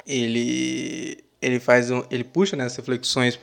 ele 0.05 1.17
ele 1.41 1.59
faz 1.59 1.91
um, 1.91 2.03
ele 2.09 2.23
puxa 2.23 2.55
nessas 2.55 2.77
né, 2.77 2.81
reflexões 2.81 3.39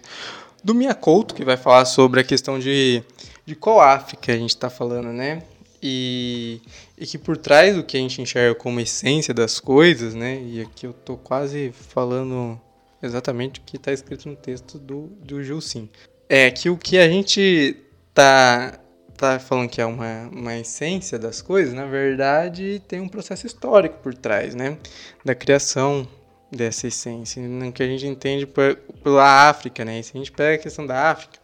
do 0.64 0.74
Mia 0.74 0.94
Couto, 0.94 1.34
que 1.34 1.44
vai 1.44 1.56
falar 1.56 1.84
sobre 1.84 2.20
a 2.20 2.24
questão 2.24 2.58
de, 2.58 3.02
de 3.44 3.54
qual 3.54 3.80
África 3.80 4.32
a 4.32 4.36
gente 4.36 4.50
está 4.50 4.70
falando, 4.70 5.12
né? 5.12 5.42
E, 5.82 6.60
e 6.98 7.06
que 7.06 7.16
por 7.16 7.36
trás 7.36 7.74
do 7.74 7.82
que 7.82 7.96
a 7.96 8.00
gente 8.00 8.20
enxerga 8.20 8.54
como 8.54 8.80
essência 8.80 9.32
das 9.32 9.58
coisas, 9.58 10.14
né? 10.14 10.40
E 10.42 10.60
aqui 10.60 10.86
eu 10.86 10.92
tô 10.92 11.16
quase 11.16 11.72
falando 11.72 12.60
exatamente 13.02 13.60
o 13.60 13.62
que 13.62 13.76
está 13.76 13.92
escrito 13.92 14.28
no 14.28 14.36
texto 14.36 14.78
do, 14.78 15.06
do 15.22 15.42
Gilsim. 15.42 15.88
É 16.28 16.50
que 16.50 16.68
o 16.68 16.76
que 16.76 16.98
a 16.98 17.08
gente 17.08 17.76
tá, 18.12 18.78
tá 19.16 19.38
falando 19.38 19.68
que 19.68 19.80
é 19.80 19.86
uma, 19.86 20.28
uma 20.28 20.56
essência 20.56 21.18
das 21.18 21.40
coisas, 21.40 21.72
na 21.72 21.86
verdade 21.86 22.82
tem 22.86 23.00
um 23.00 23.08
processo 23.08 23.46
histórico 23.46 23.98
por 24.02 24.14
trás, 24.14 24.54
né? 24.54 24.76
Da 25.24 25.34
criação 25.34 26.06
dessa 26.52 26.88
essência, 26.88 27.40
no 27.42 27.72
que 27.72 27.82
a 27.82 27.86
gente 27.86 28.06
entende 28.06 28.46
pela 29.02 29.48
África, 29.48 29.84
né? 29.84 30.00
E 30.00 30.02
se 30.02 30.12
a 30.14 30.18
gente 30.18 30.32
pega 30.32 30.56
a 30.56 30.62
questão 30.62 30.86
da 30.86 31.10
África, 31.10 31.38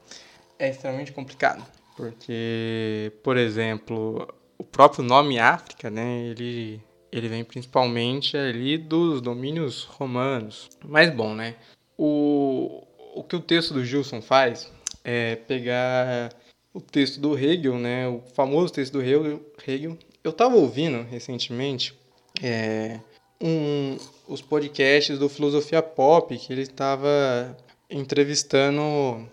é 0.59 0.71
extremamente 0.71 1.12
complicado, 1.12 1.64
porque, 1.97 3.12
por 3.23 3.37
exemplo, 3.37 4.29
o 4.59 4.65
próprio 4.65 5.03
nome 5.03 5.38
África, 5.38 5.91
né? 5.91 6.26
Ele 6.26 6.81
ele 7.11 7.29
vem 7.29 7.45
principalmente 7.45 8.37
ali 8.37 8.76
dos 8.76 9.23
domínios 9.23 9.85
romanos. 9.85 10.69
Mas 10.85 11.15
bom, 11.15 11.35
né? 11.35 11.55
O, 11.97 12.83
o 13.15 13.25
que 13.25 13.35
o 13.35 13.41
texto 13.41 13.73
do 13.73 13.85
Gilson 13.85 14.21
faz 14.21 14.71
é 15.03 15.37
pegar 15.37 16.35
o 16.75 16.81
texto 16.81 17.19
do 17.19 17.38
Hegel, 17.38 17.79
né? 17.79 18.07
O 18.07 18.21
famoso 18.35 18.73
texto 18.73 18.95
do 18.95 19.03
Hegel. 19.03 19.41
Hegel. 19.67 19.97
Eu 20.23 20.31
estava 20.31 20.57
ouvindo 20.57 21.03
recentemente 21.09 21.95
é, 22.43 23.00
um, 23.41 23.97
os 24.29 24.43
podcasts 24.43 25.19
do 25.19 25.29
Filosofia 25.29 25.81
Pop, 25.81 26.37
que 26.37 26.53
ele 26.53 26.62
estava 26.62 27.57
entrevistando 27.88 29.26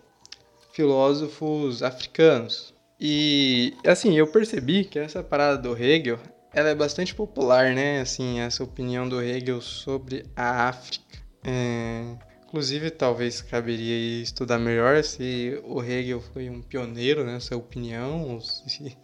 filósofos 0.73 1.81
africanos. 1.81 2.73
E 2.99 3.73
assim, 3.85 4.17
eu 4.17 4.27
percebi 4.27 4.83
que 4.83 4.99
essa 4.99 5.23
parada 5.23 5.57
do 5.57 5.77
Hegel, 5.77 6.19
ela 6.53 6.69
é 6.69 6.75
bastante 6.75 7.15
popular, 7.15 7.73
né? 7.73 8.01
Assim, 8.01 8.39
essa 8.39 8.63
opinião 8.63 9.07
do 9.07 9.21
Hegel 9.21 9.61
sobre 9.61 10.25
a 10.35 10.67
África. 10.67 11.03
É, 11.45 12.15
inclusive, 12.47 12.89
talvez 12.91 13.41
caberia 13.41 14.21
estudar 14.21 14.59
melhor 14.59 15.03
se 15.03 15.61
o 15.65 15.81
Hegel 15.81 16.21
foi 16.21 16.49
um 16.49 16.61
pioneiro 16.61 17.23
nessa 17.23 17.55
opinião, 17.55 18.29
ou 18.29 18.41
se 18.41 18.97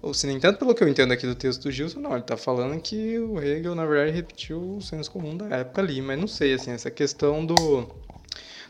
ou 0.00 0.14
se 0.14 0.26
nem 0.28 0.38
tanto 0.38 0.58
pelo 0.58 0.74
que 0.74 0.84
eu 0.84 0.88
entendo 0.88 1.12
aqui 1.12 1.26
do 1.26 1.34
texto 1.34 1.62
do 1.62 1.72
Gilson, 1.72 1.98
não, 1.98 2.12
ele 2.12 2.22
tá 2.22 2.36
falando 2.36 2.80
que 2.80 3.18
o 3.18 3.40
Hegel, 3.42 3.74
na 3.74 3.84
verdade, 3.84 4.12
repetiu 4.12 4.76
o 4.76 4.80
senso 4.80 5.10
comum 5.10 5.36
da 5.36 5.48
época 5.56 5.82
ali, 5.82 6.00
mas 6.00 6.18
não 6.20 6.28
sei, 6.28 6.54
assim, 6.54 6.70
essa 6.70 6.90
questão 6.90 7.44
do, 7.44 7.88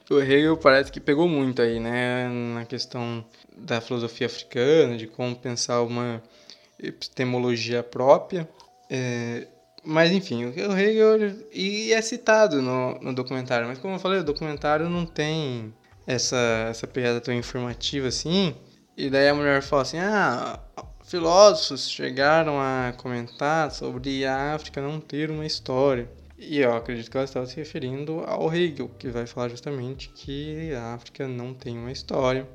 do 0.08 0.22
Hegel 0.22 0.56
parece 0.56 0.90
que 0.90 1.00
pegou 1.00 1.28
muito 1.28 1.60
aí, 1.60 1.78
né, 1.78 2.28
na 2.54 2.64
questão 2.64 3.24
da 3.56 3.80
filosofia 3.80 4.26
africana, 4.26 4.96
de 4.96 5.06
como 5.06 5.36
pensar 5.36 5.82
uma 5.82 6.22
epistemologia 6.78 7.82
própria, 7.82 8.48
é, 8.88 9.46
mas 9.84 10.10
enfim, 10.10 10.46
o 10.46 10.78
Hegel 10.78 11.34
e 11.52 11.92
é 11.92 12.00
citado 12.00 12.62
no, 12.62 12.98
no 13.00 13.12
documentário, 13.12 13.66
mas 13.66 13.78
como 13.78 13.94
eu 13.94 13.98
falei, 13.98 14.20
o 14.20 14.24
documentário 14.24 14.88
não 14.88 15.04
tem 15.04 15.74
essa, 16.06 16.66
essa 16.70 16.86
pegada 16.86 17.20
tão 17.20 17.34
informativa 17.34 18.08
assim, 18.08 18.54
e 18.96 19.10
daí 19.10 19.28
a 19.28 19.34
mulher 19.34 19.62
fala 19.62 19.82
assim, 19.82 19.98
ah, 19.98 20.58
filósofos 21.04 21.88
chegaram 21.88 22.58
a 22.60 22.92
comentar 22.96 23.70
sobre 23.70 24.24
a 24.24 24.54
África 24.54 24.80
não 24.80 25.00
ter 25.00 25.30
uma 25.30 25.46
história. 25.46 26.08
E 26.38 26.60
eu 26.60 26.72
acredito 26.72 27.10
que 27.10 27.16
ela 27.16 27.24
estava 27.24 27.46
se 27.46 27.56
referindo 27.56 28.20
ao 28.20 28.54
Hegel, 28.54 28.88
que 28.96 29.08
vai 29.08 29.26
falar 29.26 29.48
justamente 29.48 30.08
que 30.10 30.72
a 30.72 30.94
África 30.94 31.26
não 31.26 31.52
tem 31.52 31.76
uma 31.76 31.90
história. 31.90 32.48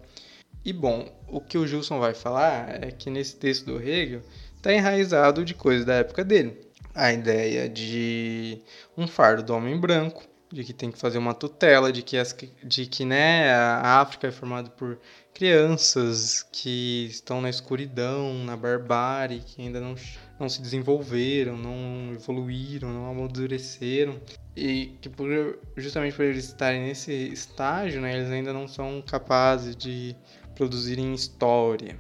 E 0.63 0.72
bom, 0.72 1.12
o 1.28 1.42
que 1.42 1.58
o 1.58 1.68
Gilson 1.68 2.00
vai 2.00 2.13
falar 2.13 2.82
é 2.82 2.92
que 2.92 3.10
nesse 3.10 3.36
texto 3.36 3.66
do 3.66 3.82
Hegel 3.84 4.22
está 4.56 4.74
enraizado 4.74 5.44
de 5.44 5.54
coisas 5.54 5.86
da 5.86 5.96
época 5.96 6.24
dele. 6.24 6.58
A 6.96 7.12
ideia 7.12 7.68
de 7.68 8.62
um 8.98 9.06
fardo 9.06 9.44
do 9.44 9.54
homem 9.54 9.78
branco, 9.78 10.24
de 10.53 10.63
que 10.63 10.72
tem 10.72 10.91
que 10.91 11.00
fazer 11.00 11.17
uma 11.17 11.33
tutela, 11.33 11.91
de 11.91 12.03
que, 12.03 12.15
as, 12.15 12.36
de 12.63 12.86
que 12.86 13.03
né, 13.03 13.51
a 13.51 14.00
África 14.00 14.27
é 14.27 14.31
formada 14.31 14.69
por 14.69 15.00
crianças 15.33 16.45
que 16.51 17.07
estão 17.10 17.41
na 17.41 17.50
escuridão, 17.50 18.36
na 18.45 18.55
barbárie, 18.55 19.39
que 19.39 19.63
ainda 19.63 19.81
não, 19.81 19.95
não 20.39 20.48
se 20.48 20.62
desenvolveram, 20.62 21.57
não 21.57 22.13
evoluíram, 22.13 22.93
não 22.93 23.10
amadureceram. 23.10 24.22
E 24.55 24.95
que 25.01 25.10
por, 25.10 25.60
justamente 25.75 26.15
por 26.15 26.25
eles 26.25 26.45
estarem 26.45 26.83
nesse 26.83 27.12
estágio, 27.12 28.00
né, 28.00 28.15
eles 28.15 28.29
ainda 28.29 28.53
não 28.53 28.67
são 28.67 29.01
capazes 29.01 29.75
de 29.75 30.15
produzirem 30.53 31.15
história. 31.15 31.98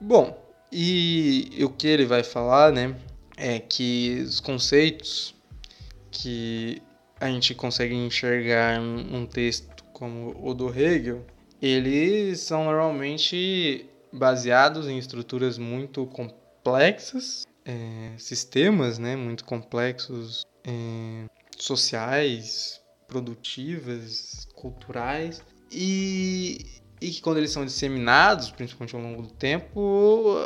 Bom, 0.00 0.36
e 0.72 1.56
o 1.62 1.70
que 1.70 1.86
ele 1.86 2.04
vai 2.04 2.24
falar, 2.24 2.72
né, 2.72 2.96
é 3.36 3.60
que 3.60 4.24
os 4.26 4.40
conceitos 4.40 5.36
que 6.10 6.82
a 7.20 7.28
gente 7.28 7.54
consegue 7.54 7.94
enxergar 7.94 8.80
num 8.80 9.26
texto 9.26 9.84
como 9.92 10.36
o 10.42 10.52
do 10.52 10.68
Hegel, 10.68 11.24
eles 11.60 12.40
são 12.40 12.64
normalmente 12.64 13.88
baseados 14.12 14.86
em 14.88 14.98
estruturas 14.98 15.56
muito 15.56 16.06
complexas, 16.06 17.46
é, 17.64 18.12
sistemas 18.18 18.98
né, 18.98 19.16
muito 19.16 19.44
complexos, 19.44 20.44
é, 20.64 21.24
sociais, 21.56 22.80
produtivas, 23.08 24.46
culturais, 24.54 25.42
e, 25.72 26.82
e 27.00 27.10
que 27.10 27.22
quando 27.22 27.38
eles 27.38 27.50
são 27.50 27.64
disseminados, 27.64 28.50
principalmente 28.50 28.94
ao 28.94 29.00
longo 29.00 29.22
do 29.22 29.32
tempo, 29.32 30.36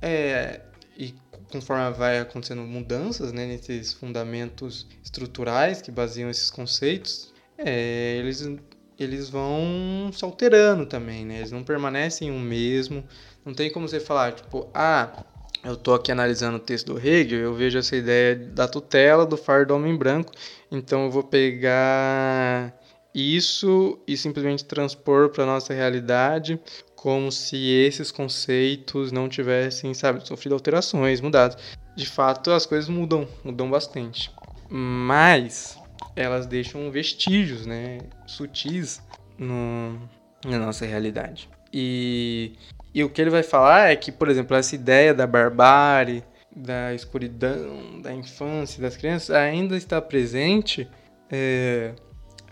é, 0.00 0.60
e 0.96 1.14
conforme 1.52 1.92
vai 1.92 2.18
acontecendo 2.18 2.62
mudanças 2.62 3.30
né, 3.30 3.44
nesses 3.44 3.92
fundamentos 3.92 4.86
estruturais 5.04 5.82
que 5.82 5.90
baseiam 5.90 6.30
esses 6.30 6.50
conceitos, 6.50 7.30
é, 7.58 8.16
eles, 8.16 8.50
eles 8.98 9.28
vão 9.28 10.10
se 10.12 10.24
alterando 10.24 10.86
também, 10.86 11.26
né? 11.26 11.36
Eles 11.36 11.52
não 11.52 11.62
permanecem 11.62 12.30
o 12.30 12.40
mesmo. 12.40 13.04
Não 13.44 13.52
tem 13.52 13.70
como 13.70 13.86
você 13.86 14.00
falar, 14.00 14.32
tipo, 14.32 14.70
ah, 14.72 15.24
eu 15.62 15.74
estou 15.74 15.94
aqui 15.94 16.10
analisando 16.10 16.56
o 16.56 16.60
texto 16.60 16.94
do 16.94 16.98
Hegel, 16.98 17.40
eu 17.40 17.54
vejo 17.54 17.78
essa 17.78 17.94
ideia 17.94 18.34
da 18.34 18.66
tutela 18.66 19.26
do 19.26 19.36
fardo 19.36 19.68
do 19.68 19.76
homem 19.76 19.94
branco, 19.94 20.32
então 20.70 21.04
eu 21.04 21.10
vou 21.10 21.22
pegar 21.22 22.74
isso 23.14 24.00
e 24.08 24.16
simplesmente 24.16 24.64
transpor 24.64 25.28
para 25.28 25.44
nossa 25.44 25.74
realidade 25.74 26.58
como 27.02 27.32
se 27.32 27.56
esses 27.56 28.12
conceitos 28.12 29.10
não 29.10 29.28
tivessem, 29.28 29.92
sabe, 29.92 30.24
sofrido 30.24 30.54
alterações, 30.54 31.20
mudados. 31.20 31.56
De 31.96 32.06
fato, 32.06 32.52
as 32.52 32.64
coisas 32.64 32.88
mudam, 32.88 33.26
mudam 33.42 33.68
bastante. 33.68 34.30
Mas 34.70 35.76
elas 36.14 36.46
deixam 36.46 36.88
vestígios, 36.92 37.66
né, 37.66 37.98
sutis 38.24 39.02
no, 39.36 39.98
na 40.46 40.60
nossa 40.60 40.86
realidade. 40.86 41.50
E, 41.72 42.52
e 42.94 43.02
o 43.02 43.10
que 43.10 43.20
ele 43.20 43.30
vai 43.30 43.42
falar 43.42 43.90
é 43.90 43.96
que, 43.96 44.12
por 44.12 44.28
exemplo, 44.28 44.56
essa 44.56 44.76
ideia 44.76 45.12
da 45.12 45.26
barbárie, 45.26 46.22
da 46.54 46.94
escuridão, 46.94 48.00
da 48.00 48.14
infância, 48.14 48.80
das 48.80 48.96
crianças, 48.96 49.30
ainda 49.30 49.76
está 49.76 50.00
presente 50.00 50.88
é, 51.28 51.94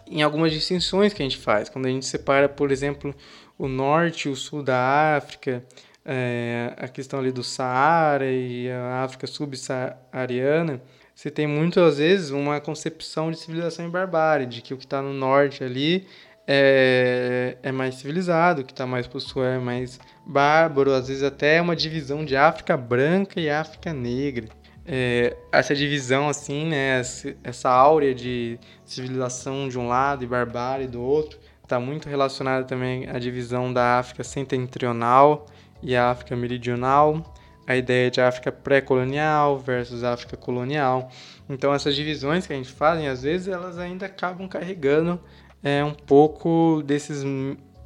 em 0.09 0.23
algumas 0.23 0.50
distinções 0.50 1.12
que 1.12 1.23
a 1.23 1.25
gente 1.25 1.38
faz. 1.38 1.69
Quando 1.69 1.87
a 1.87 1.90
gente 1.90 2.04
separa, 2.04 2.49
por 2.49 2.73
exemplo, 2.73 3.14
o 3.61 3.69
norte 3.69 4.26
e 4.26 4.33
o 4.33 4.35
sul 4.35 4.62
da 4.62 5.17
África, 5.17 5.62
é, 6.02 6.73
a 6.79 6.88
questão 6.88 7.19
ali 7.19 7.31
do 7.31 7.45
Saara 7.45 8.25
e 8.25 8.71
a 8.71 9.02
África 9.05 9.26
subsaariana, 9.26 10.81
você 11.14 11.31
tem 11.31 11.47
muitas 11.47 11.99
vezes 11.99 12.31
uma 12.31 12.59
concepção 12.59 13.31
de 13.31 13.38
civilização 13.38 13.85
e 13.85 13.90
barbárie, 13.90 14.47
de 14.47 14.62
que 14.62 14.73
o 14.73 14.79
que 14.79 14.87
está 14.87 15.02
no 15.02 15.12
norte 15.12 15.62
ali 15.62 16.07
é, 16.47 17.59
é 17.62 17.71
mais 17.71 17.97
civilizado, 17.97 18.62
o 18.62 18.64
que 18.64 18.73
está 18.73 18.87
mais 18.87 19.07
para 19.07 19.19
o 19.19 19.21
sul 19.21 19.45
é 19.45 19.59
mais 19.59 20.00
bárbaro, 20.25 20.95
às 20.95 21.09
vezes 21.09 21.23
até 21.23 21.57
é 21.57 21.61
uma 21.61 21.76
divisão 21.76 22.25
de 22.25 22.37
África 22.37 22.79
branca 22.79 23.38
e 23.38 23.50
África 23.50 23.93
negra. 23.93 24.49
É, 24.87 25.37
essa 25.52 25.75
divisão, 25.75 26.31
assim, 26.31 26.64
né, 26.64 27.02
essa 27.45 27.69
áurea 27.69 28.14
de 28.14 28.59
civilização 28.87 29.69
de 29.69 29.79
um 29.79 29.87
lado 29.87 30.25
e 30.25 30.26
barbárie 30.26 30.87
do 30.87 31.02
outro, 31.02 31.38
está 31.71 31.79
muito 31.79 32.09
relacionada 32.09 32.65
também 32.65 33.09
à 33.09 33.17
divisão 33.17 33.73
da 33.73 34.00
África 34.00 34.25
setentrional 34.25 35.47
e 35.81 35.95
a 35.95 36.11
África 36.11 36.35
meridional, 36.35 37.33
a 37.65 37.77
ideia 37.77 38.11
de 38.11 38.21
África 38.21 38.50
pré-colonial 38.50 39.57
versus 39.57 40.03
África 40.03 40.37
colonial. 40.37 41.09
Então 41.49 41.73
essas 41.73 41.95
divisões 41.95 42.45
que 42.45 42.53
a 42.53 42.57
gente 42.57 42.73
faz, 42.73 43.05
às 43.07 43.23
vezes 43.23 43.47
elas 43.47 43.79
ainda 43.79 44.07
acabam 44.07 44.49
carregando 44.49 45.21
é, 45.62 45.85
um 45.85 45.95
pouco 45.95 46.83
desses 46.85 47.25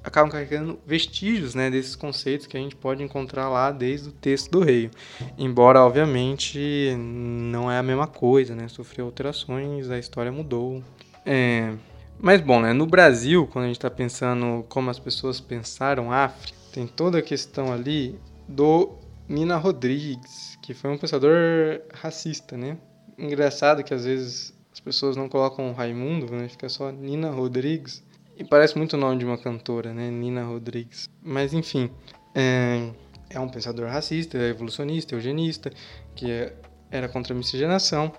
acabam 0.03 0.31
carregando 0.31 0.79
vestígios 0.87 1.55
né, 1.55 1.71
desses 1.71 1.95
conceitos 1.95 2.47
que 2.47 2.57
a 2.57 2.61
gente 2.61 2.77
pode 2.77 3.03
encontrar 3.03 3.51
lá 3.51 3.71
desde 3.71 4.09
o 4.09 4.13
texto 4.13 4.51
do 4.51 4.61
rei. 4.61 4.91
Embora, 5.37 5.81
obviamente, 5.81 6.95
não 6.97 7.71
é 7.71 7.79
a 7.79 7.83
mesma 7.83 8.07
coisa, 8.07 8.55
né? 8.55 8.69
Sofreu 8.69 9.07
alterações, 9.07 9.91
a 9.91 9.99
história 9.99 10.31
mudou. 10.31 10.83
É, 11.25 11.73
mas 12.19 12.41
bom, 12.41 12.61
né, 12.61 12.73
no 12.73 12.87
Brasil, 12.87 13.47
quando 13.47 13.65
a 13.65 13.69
gente 13.69 13.77
está 13.77 13.91
pensando 13.91 14.65
como 14.69 14.91
as 14.91 14.99
pessoas 14.99 15.41
pensaram 15.41 16.13
África, 16.13 16.57
tem 16.73 16.87
toda 16.87 17.19
a 17.19 17.23
questão 17.23 17.73
ali 17.73 18.19
do 18.49 18.99
Nina 19.29 19.57
Rodrigues, 19.57 20.59
que 20.63 20.75
foi 20.75 20.91
um 20.91 20.99
pensador 20.99 21.81
racista, 21.93 22.57
né? 22.57 22.77
Engraçado 23.17 23.83
que 23.85 23.95
às 23.95 24.05
vezes 24.05 24.55
as 24.73 24.81
pessoas 24.81 25.17
não 25.17 25.29
colocam 25.29 25.73
Raimundo, 25.73 26.35
né? 26.35 26.49
Fica 26.49 26.69
só 26.69 26.91
Nina 26.91 27.31
Rodrigues. 27.31 28.03
E 28.37 28.43
parece 28.43 28.77
muito 28.77 28.95
o 28.95 28.97
nome 28.97 29.19
de 29.19 29.25
uma 29.25 29.39
cantora, 29.39 29.95
né? 29.95 30.11
Nina 30.11 30.43
Rodrigues. 30.43 31.09
Mas 31.23 31.55
enfim, 31.55 31.91
é, 32.35 32.91
é 33.31 33.39
um 33.39 33.49
pensador 33.49 33.89
racista, 33.89 34.37
é 34.37 34.49
evolucionista, 34.49 35.15
eugenista, 35.15 35.71
que 36.15 36.31
é, 36.31 36.55
era 36.91 37.09
contra 37.09 37.33
a 37.33 37.37
miscigenação. 37.37 38.13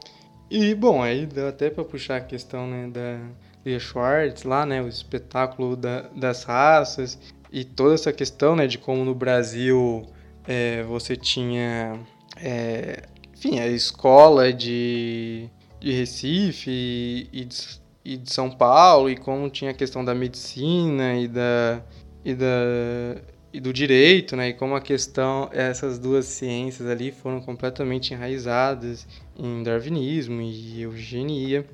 E 0.50 0.74
bom, 0.74 1.04
aí 1.04 1.26
deu 1.26 1.48
até 1.48 1.70
para 1.70 1.84
puxar 1.84 2.18
a 2.18 2.22
questão 2.22 2.68
né, 2.68 2.88
da 2.88 3.20
Lia 3.66 3.80
Schwartz 3.80 4.44
lá, 4.44 4.66
né, 4.66 4.82
o 4.82 4.88
espetáculo 4.88 5.76
da, 5.76 6.02
das 6.16 6.44
raças 6.44 7.20
e 7.52 7.64
toda 7.64 7.96
essa 7.96 8.14
questão, 8.14 8.56
né, 8.56 8.68
de 8.68 8.78
como 8.78 9.04
no 9.04 9.16
Brasil 9.16 10.06
é, 10.48 10.84
você 10.84 11.16
tinha, 11.16 12.00
é, 12.38 13.04
enfim, 13.34 13.60
a 13.60 13.68
escola 13.68 14.54
de, 14.54 15.50
de 15.80 15.92
Recife 15.92 16.70
e, 16.70 17.30
e, 17.34 17.46
de, 17.46 17.58
e 18.04 18.18
de 18.18 18.32
São 18.32 18.52
Paulo 18.52 19.10
e 19.10 19.18
como 19.18 19.50
tinha 19.50 19.72
a 19.72 19.74
questão 19.74 20.06
da 20.06 20.14
medicina 20.14 21.16
e 21.16 21.28
da 21.28 21.82
e 22.24 22.34
da 22.34 23.22
e 23.54 23.60
do 23.62 23.72
direito, 23.72 24.36
né? 24.36 24.50
E 24.50 24.54
como 24.54 24.76
a 24.76 24.82
questão, 24.82 25.50
essas 25.54 25.98
duas 25.98 26.26
ciências 26.26 26.90
ali 26.90 27.10
foram 27.10 27.40
completamente 27.40 28.14
enraizadas 28.14 29.08
em 29.38 29.64
darwinismo 29.64 30.42
e 30.42 30.82
eugenia 30.82 31.66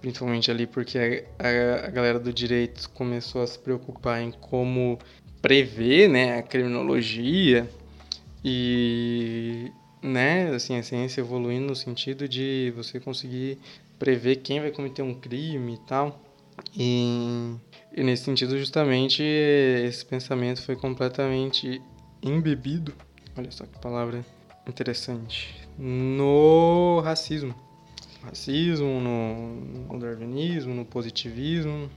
principalmente 0.00 0.50
ali 0.50 0.66
porque 0.66 1.24
a, 1.38 1.86
a, 1.86 1.90
galera 1.90 2.18
do 2.18 2.32
direito 2.32 2.88
começou 2.90 3.42
a 3.42 3.46
se 3.46 3.58
preocupar 3.58 4.22
em 4.22 4.30
como 4.30 4.98
prever, 5.42 6.08
né, 6.08 6.38
a 6.38 6.42
criminologia 6.42 7.68
e, 8.44 9.70
né, 10.02 10.50
assim, 10.54 10.76
a 10.76 10.82
ciência 10.82 11.20
evoluindo 11.20 11.66
no 11.66 11.76
sentido 11.76 12.28
de 12.28 12.72
você 12.76 12.98
conseguir 12.98 13.58
prever 13.98 14.36
quem 14.36 14.60
vai 14.60 14.70
cometer 14.70 15.02
um 15.02 15.14
crime 15.14 15.74
e 15.74 15.78
tal. 15.86 16.20
E, 16.76 17.54
e 17.94 18.02
nesse 18.02 18.24
sentido, 18.24 18.58
justamente, 18.58 19.22
esse 19.22 20.04
pensamento 20.04 20.62
foi 20.62 20.76
completamente 20.76 21.80
embebido, 22.22 22.94
olha 23.36 23.50
só 23.50 23.64
que 23.64 23.78
palavra 23.78 24.24
interessante, 24.66 25.54
no 25.78 27.00
racismo 27.00 27.69
racismo, 28.22 29.00
no, 29.00 29.92
no 29.92 29.98
darwinismo, 29.98 30.74
no 30.74 30.84
positivismo, 30.84 31.90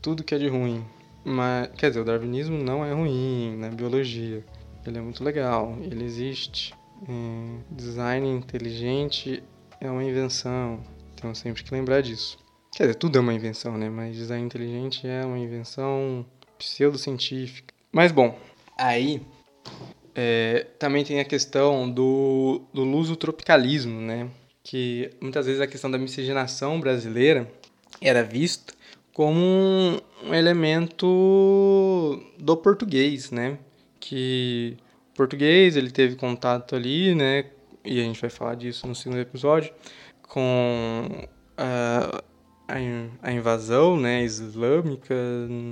tudo 0.00 0.24
que 0.24 0.34
é 0.34 0.38
de 0.38 0.48
ruim. 0.48 0.84
Mas, 1.24 1.68
quer 1.76 1.88
dizer, 1.88 2.00
o 2.00 2.04
darwinismo 2.04 2.58
não 2.58 2.84
é 2.84 2.92
ruim 2.92 3.56
na 3.56 3.68
biologia. 3.68 4.44
Ele 4.86 4.98
é 4.98 5.00
muito 5.00 5.22
legal, 5.22 5.76
ele 5.80 6.04
existe. 6.04 6.74
É, 7.08 7.74
design 7.74 8.28
inteligente 8.28 9.42
é 9.80 9.90
uma 9.90 10.04
invenção, 10.04 10.80
então 11.14 11.34
sempre 11.34 11.62
que 11.62 11.74
lembrar 11.74 12.00
disso. 12.00 12.38
Quer 12.74 12.84
dizer, 12.84 12.94
tudo 12.94 13.18
é 13.18 13.20
uma 13.20 13.34
invenção, 13.34 13.76
né? 13.76 13.90
Mas 13.90 14.16
design 14.16 14.44
inteligente 14.44 15.06
é 15.06 15.24
uma 15.24 15.38
invenção 15.38 16.24
pseudocientífica. 16.58 17.74
Mas 17.92 18.10
bom, 18.10 18.36
aí 18.78 19.20
é, 20.14 20.66
também 20.78 21.04
tem 21.04 21.20
a 21.20 21.24
questão 21.24 21.90
do, 21.90 22.62
do 22.72 22.82
luso-tropicalismo, 22.82 24.00
né? 24.00 24.28
Que 24.62 25.10
muitas 25.20 25.46
vezes 25.46 25.60
a 25.60 25.66
questão 25.66 25.90
da 25.90 25.98
miscigenação 25.98 26.80
brasileira 26.80 27.50
era 28.00 28.22
vista 28.22 28.72
como 29.12 30.00
um 30.24 30.34
elemento 30.34 32.22
do 32.38 32.56
português, 32.56 33.30
né? 33.30 33.58
Que 34.00 34.76
o 35.12 35.16
português 35.16 35.76
ele 35.76 35.90
teve 35.90 36.16
contato 36.16 36.74
ali, 36.74 37.14
né? 37.14 37.46
E 37.84 38.00
a 38.00 38.04
gente 38.04 38.20
vai 38.20 38.30
falar 38.30 38.54
disso 38.54 38.86
no 38.86 38.94
segundo 38.94 39.20
episódio 39.20 39.72
com 40.22 41.26
a, 41.56 42.22
a 43.22 43.32
invasão, 43.32 43.98
né, 43.98 44.22
islâmica 44.24 45.14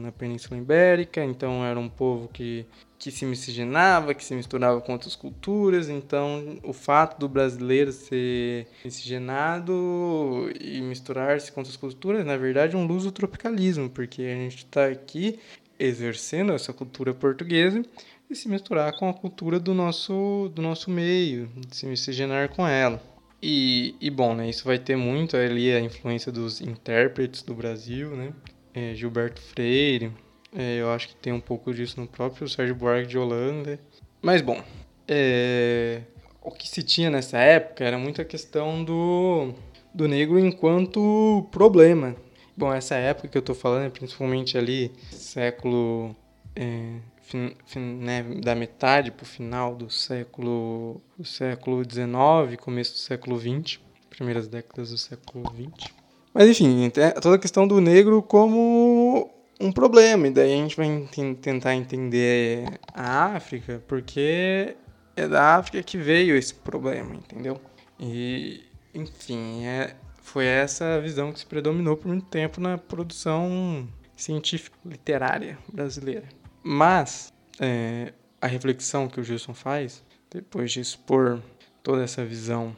na 0.03 0.13
Península 0.13 0.59
Ibérica. 0.61 1.25
Então 1.25 1.65
era 1.65 1.79
um 1.79 1.89
povo 1.89 2.29
que 2.29 2.67
que 3.01 3.11
se 3.11 3.25
miscigenava, 3.25 4.13
que 4.13 4.23
se 4.23 4.35
misturava 4.35 4.79
com 4.83 4.93
outras 4.93 5.17
culturas. 5.17 5.89
Então, 5.89 6.59
o 6.63 6.75
fato 6.75 7.19
do 7.19 7.27
brasileiro 7.27 7.91
ser 7.93 8.67
miscigenado 8.85 10.53
e 10.61 10.83
misturar-se 10.83 11.51
com 11.51 11.61
outras 11.61 11.79
culturas, 11.79 12.27
na 12.27 12.37
verdade, 12.37 12.77
é 12.77 12.79
um 12.79 12.87
luso-tropicalismo, 12.87 13.89
porque 13.89 14.21
a 14.23 14.35
gente 14.35 14.59
está 14.59 14.87
aqui 14.87 15.39
exercendo 15.79 16.53
essa 16.53 16.75
cultura 16.75 17.15
portuguesa 17.15 17.83
e 18.29 18.37
se 18.37 18.51
misturar 18.51 18.95
com 18.99 19.09
a 19.09 19.15
cultura 19.15 19.59
do 19.59 19.73
nosso, 19.73 20.53
do 20.55 20.61
nosso 20.61 20.91
meio, 20.91 21.51
se 21.71 21.87
miscigenar 21.87 22.51
com 22.51 22.69
ela. 22.69 23.03
E, 23.43 23.95
e 23.99 24.11
bom, 24.11 24.35
né, 24.35 24.51
isso 24.51 24.67
vai 24.67 24.79
ter 24.79 24.97
muito 24.97 25.39
ali 25.39 25.73
a 25.73 25.81
influência 25.81 26.31
dos 26.31 26.61
intérpretes 26.61 27.41
do 27.41 27.55
Brasil, 27.55 28.15
né? 28.15 28.35
É, 28.75 28.95
Gilberto 28.95 29.41
Freire, 29.41 30.13
é, 30.57 30.77
eu 30.81 30.91
acho 30.91 31.09
que 31.09 31.17
tem 31.17 31.33
um 31.33 31.41
pouco 31.41 31.73
disso 31.73 32.01
no 32.01 32.07
próprio 32.07 32.49
Sérgio 32.49 32.75
Buarque 32.75 33.09
de 33.09 33.19
Holanda. 33.19 33.79
Mas 34.21 34.43
bom, 34.43 34.61
é, 35.07 36.03
o 36.43 36.51
que 36.51 36.69
se 36.69 36.83
tinha 36.83 37.11
nessa 37.11 37.39
época 37.39 37.85
era 37.85 37.97
muita 37.99 38.25
questão 38.25 38.83
do, 38.83 39.55
do 39.95 40.09
negro 40.09 40.39
enquanto 40.39 41.47
problema. 41.51 42.17
Bom, 42.57 42.73
essa 42.73 42.97
época 42.97 43.29
que 43.29 43.39
eu 43.39 43.41
estou 43.41 43.55
falando 43.55 43.87
é 43.87 43.91
principalmente 43.91 44.59
ali 44.59 44.93
século 45.11 46.15
é, 46.55 46.97
fin, 47.23 47.53
fin, 47.65 47.81
né, 47.81 48.23
da 48.43 48.55
metade 48.55 49.11
para 49.11 49.23
o 49.23 49.27
final 49.27 49.75
do 49.75 49.89
século 49.89 51.01
do 51.17 51.25
século 51.25 51.83
XIX, 51.85 52.61
começo 52.61 52.93
do 52.93 52.99
século 52.99 53.39
XX, 53.39 53.81
primeiras 54.11 54.49
décadas 54.49 54.91
do 54.91 54.99
século 54.99 55.45
XX. 55.55 55.93
Mas 56.35 56.49
enfim, 56.49 56.91
toda 57.23 57.37
a 57.37 57.39
questão 57.39 57.67
do 57.67 57.81
negro 57.81 58.23
como 58.23 59.31
um 59.61 59.71
problema, 59.71 60.27
e 60.27 60.31
daí 60.31 60.55
a 60.55 60.57
gente 60.57 60.77
vai 60.77 61.09
tentar 61.41 61.75
entender 61.75 62.65
a 62.95 63.35
África, 63.37 63.83
porque 63.87 64.75
é 65.15 65.29
da 65.29 65.57
África 65.57 65.83
que 65.83 65.99
veio 65.99 66.35
esse 66.35 66.55
problema, 66.55 67.15
entendeu? 67.15 67.61
E, 67.99 68.65
enfim, 68.95 69.67
é, 69.67 69.95
foi 70.23 70.47
essa 70.47 70.99
visão 71.01 71.31
que 71.33 71.41
se 71.41 71.47
predominou 71.47 71.97
por 71.97 72.09
muito 72.09 72.27
tempo 72.27 72.61
na 72.61 72.79
produção 72.79 73.87
científica 74.17 74.77
literária 74.85 75.59
brasileira. 75.71 76.27
Mas 76.63 77.31
é, 77.61 78.15
a 78.41 78.47
reflexão 78.47 79.09
que 79.09 79.21
o 79.21 79.25
Gilson 79.25 79.53
faz, 79.53 80.03
depois 80.31 80.73
de 80.73 80.81
expor 80.81 81.41
toda 81.83 82.03
essa 82.03 82.25
visão 82.25 82.75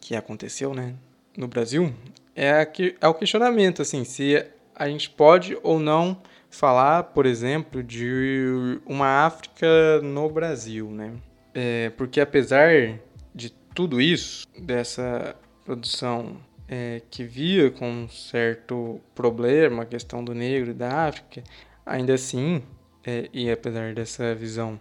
que 0.00 0.14
aconteceu 0.14 0.72
né, 0.74 0.94
no 1.36 1.48
Brasil, 1.48 1.92
é, 2.36 2.50
a, 2.52 2.66
é 3.00 3.08
o 3.08 3.14
questionamento, 3.14 3.82
assim, 3.82 4.04
se 4.04 4.46
a 4.80 4.88
gente 4.88 5.10
pode 5.10 5.58
ou 5.62 5.78
não 5.78 6.16
falar, 6.48 7.04
por 7.04 7.26
exemplo, 7.26 7.82
de 7.82 8.80
uma 8.86 9.26
África 9.26 10.00
no 10.02 10.30
Brasil, 10.30 10.90
né? 10.90 11.12
É, 11.52 11.90
porque 11.90 12.18
apesar 12.18 12.98
de 13.34 13.50
tudo 13.74 14.00
isso, 14.00 14.46
dessa 14.58 15.36
produção 15.66 16.38
é, 16.66 17.02
que 17.10 17.24
via 17.24 17.70
com 17.70 17.90
um 17.90 18.08
certo 18.08 18.98
problema 19.14 19.82
a 19.82 19.86
questão 19.86 20.24
do 20.24 20.34
negro 20.34 20.70
e 20.70 20.74
da 20.74 21.06
África, 21.06 21.44
ainda 21.84 22.14
assim, 22.14 22.62
é, 23.04 23.28
e 23.34 23.50
apesar 23.50 23.92
dessa 23.92 24.34
visão 24.34 24.80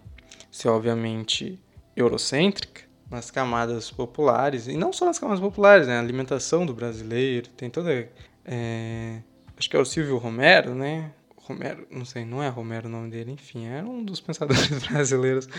ser 0.49 0.69
obviamente 0.69 1.59
eurocêntrica, 1.93 2.83
nas 3.11 3.29
camadas 3.29 3.91
populares, 3.91 4.67
e 4.67 4.77
não 4.77 4.93
só 4.93 5.05
nas 5.05 5.19
camadas 5.19 5.41
populares, 5.41 5.87
né? 5.87 5.97
A 5.97 5.99
alimentação 5.99 6.65
do 6.65 6.73
brasileiro, 6.73 7.49
tem 7.49 7.69
toda. 7.69 8.07
É, 8.45 9.19
acho 9.59 9.69
que 9.69 9.75
é 9.75 9.79
o 9.79 9.85
Silvio 9.85 10.17
Romero, 10.17 10.73
né? 10.73 11.11
Romero, 11.35 11.85
não 11.91 12.05
sei, 12.05 12.23
não 12.23 12.41
é 12.41 12.47
Romero 12.47 12.87
o 12.87 12.91
nome 12.91 13.09
dele, 13.09 13.31
enfim, 13.31 13.65
era 13.65 13.85
um 13.85 14.03
dos 14.03 14.21
pensadores 14.21 14.69
brasileiros 14.87 15.49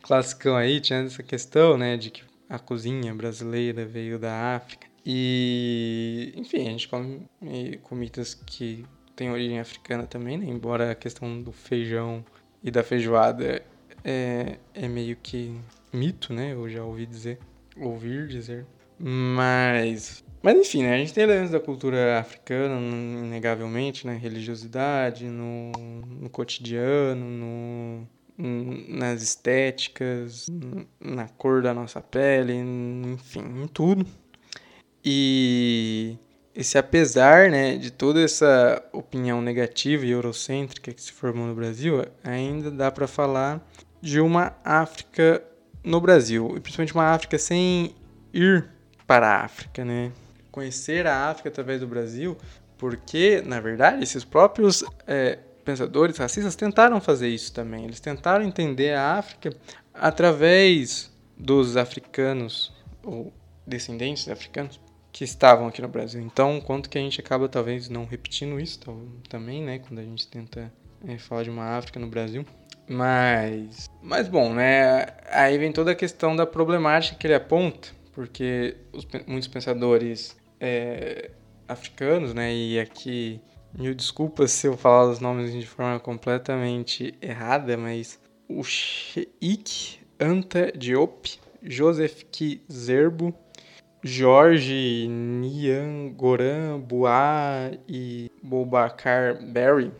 classicão 0.00 0.56
aí, 0.56 0.80
tinha 0.80 1.00
essa 1.00 1.22
questão, 1.22 1.76
né, 1.76 1.96
de 1.96 2.10
que 2.10 2.22
a 2.48 2.58
cozinha 2.58 3.14
brasileira 3.14 3.84
veio 3.84 4.18
da 4.18 4.56
África. 4.56 4.86
E, 5.04 6.32
enfim, 6.36 6.68
a 6.68 6.70
gente 6.70 6.88
come 6.88 7.26
comidas 7.82 8.34
que 8.34 8.86
têm 9.16 9.30
origem 9.30 9.58
africana 9.58 10.06
também, 10.06 10.38
né, 10.38 10.46
embora 10.46 10.92
a 10.92 10.94
questão 10.94 11.42
do 11.42 11.52
feijão 11.52 12.24
e 12.62 12.70
da 12.70 12.82
feijoada 12.82 13.62
é, 14.04 14.58
é 14.72 14.88
meio 14.88 15.16
que 15.16 15.60
mito, 15.92 16.32
né, 16.32 16.52
eu 16.52 16.68
já 16.68 16.84
ouvi 16.84 17.04
dizer, 17.04 17.38
ouvir 17.76 18.28
dizer. 18.28 18.64
Mas 18.98 20.24
mas 20.42 20.56
enfim, 20.58 20.82
né? 20.82 20.94
A 20.94 20.98
gente 20.98 21.14
tem 21.14 21.24
elementos 21.24 21.50
da 21.50 21.60
cultura 21.60 22.18
africana, 22.18 22.74
inegavelmente, 23.24 24.06
né? 24.06 24.16
Religiosidade, 24.20 25.26
no, 25.26 25.72
no 26.20 26.28
cotidiano, 26.28 27.24
no, 27.24 28.08
nas 28.88 29.22
estéticas, 29.22 30.48
na 31.00 31.28
cor 31.28 31.62
da 31.62 31.72
nossa 31.72 32.00
pele, 32.00 32.54
enfim, 32.54 33.62
em 33.62 33.68
tudo. 33.68 34.06
E 35.04 36.16
esse 36.54 36.76
apesar, 36.76 37.50
né, 37.50 37.76
de 37.76 37.90
toda 37.90 38.22
essa 38.22 38.82
opinião 38.92 39.40
negativa 39.40 40.04
e 40.04 40.10
eurocêntrica 40.10 40.92
que 40.92 41.00
se 41.02 41.12
formou 41.12 41.46
no 41.46 41.54
Brasil, 41.54 42.04
ainda 42.22 42.70
dá 42.70 42.90
para 42.90 43.06
falar 43.06 43.66
de 44.00 44.20
uma 44.20 44.56
África 44.64 45.42
no 45.84 46.00
Brasil, 46.00 46.54
e 46.56 46.60
principalmente 46.60 46.94
uma 46.94 47.12
África 47.12 47.38
sem 47.38 47.94
ir 48.32 48.68
para 49.06 49.28
a 49.28 49.44
África, 49.44 49.84
né? 49.84 50.12
Conhecer 50.52 51.06
a 51.06 51.30
África 51.30 51.48
através 51.48 51.80
do 51.80 51.86
Brasil, 51.88 52.36
porque, 52.78 53.42
na 53.44 53.58
verdade, 53.58 54.02
esses 54.02 54.24
próprios 54.24 54.84
é, 55.06 55.38
pensadores 55.64 56.18
racistas 56.18 56.54
tentaram 56.54 57.00
fazer 57.00 57.28
isso 57.28 57.52
também. 57.52 57.84
Eles 57.84 57.98
tentaram 57.98 58.44
entender 58.44 58.94
a 58.94 59.14
África 59.14 59.50
através 59.94 61.10
dos 61.36 61.76
africanos, 61.76 62.72
ou 63.02 63.32
descendentes 63.66 64.24
de 64.24 64.32
africanos, 64.32 64.80
que 65.10 65.24
estavam 65.24 65.68
aqui 65.68 65.82
no 65.82 65.88
Brasil. 65.88 66.20
Então, 66.20 66.60
quanto 66.60 66.88
que 66.88 66.98
a 66.98 67.00
gente 67.00 67.20
acaba 67.20 67.48
talvez 67.48 67.88
não 67.88 68.04
repetindo 68.04 68.58
isso 68.58 68.80
também, 69.28 69.62
né, 69.62 69.78
quando 69.78 69.98
a 69.98 70.04
gente 70.04 70.26
tenta 70.26 70.72
é, 71.06 71.18
falar 71.18 71.42
de 71.42 71.50
uma 71.50 71.76
África 71.76 72.00
no 72.00 72.06
Brasil. 72.06 72.44
Mas, 72.88 73.88
mas 74.02 74.26
bom, 74.28 74.52
né, 74.52 75.06
aí 75.30 75.56
vem 75.56 75.72
toda 75.72 75.92
a 75.92 75.94
questão 75.94 76.34
da 76.34 76.46
problemática 76.46 77.16
que 77.16 77.26
ele 77.26 77.34
aponta, 77.34 77.88
porque 78.12 78.76
os, 78.92 79.06
muitos 79.26 79.48
pensadores 79.48 80.36
é, 80.62 81.32
africanos, 81.66 82.32
né? 82.32 82.54
E 82.54 82.78
aqui, 82.78 83.40
mil 83.74 83.94
desculpas 83.94 84.52
se 84.52 84.68
eu 84.68 84.76
falar 84.76 85.10
os 85.10 85.18
nomes 85.18 85.52
de 85.52 85.66
forma 85.66 85.98
completamente 85.98 87.12
errada, 87.20 87.76
mas 87.76 88.20
o 88.48 88.62
Sheikh 88.62 89.98
Anta 90.20 90.70
Diop, 90.70 91.40
Joseph 91.60 92.22
Kizerbo, 92.30 93.34
Jorge 94.04 95.08
Niangoran 95.08 96.78
Boa 96.78 97.72
e 97.88 98.30
Boubacar 98.40 99.44
Berry, 99.44 99.92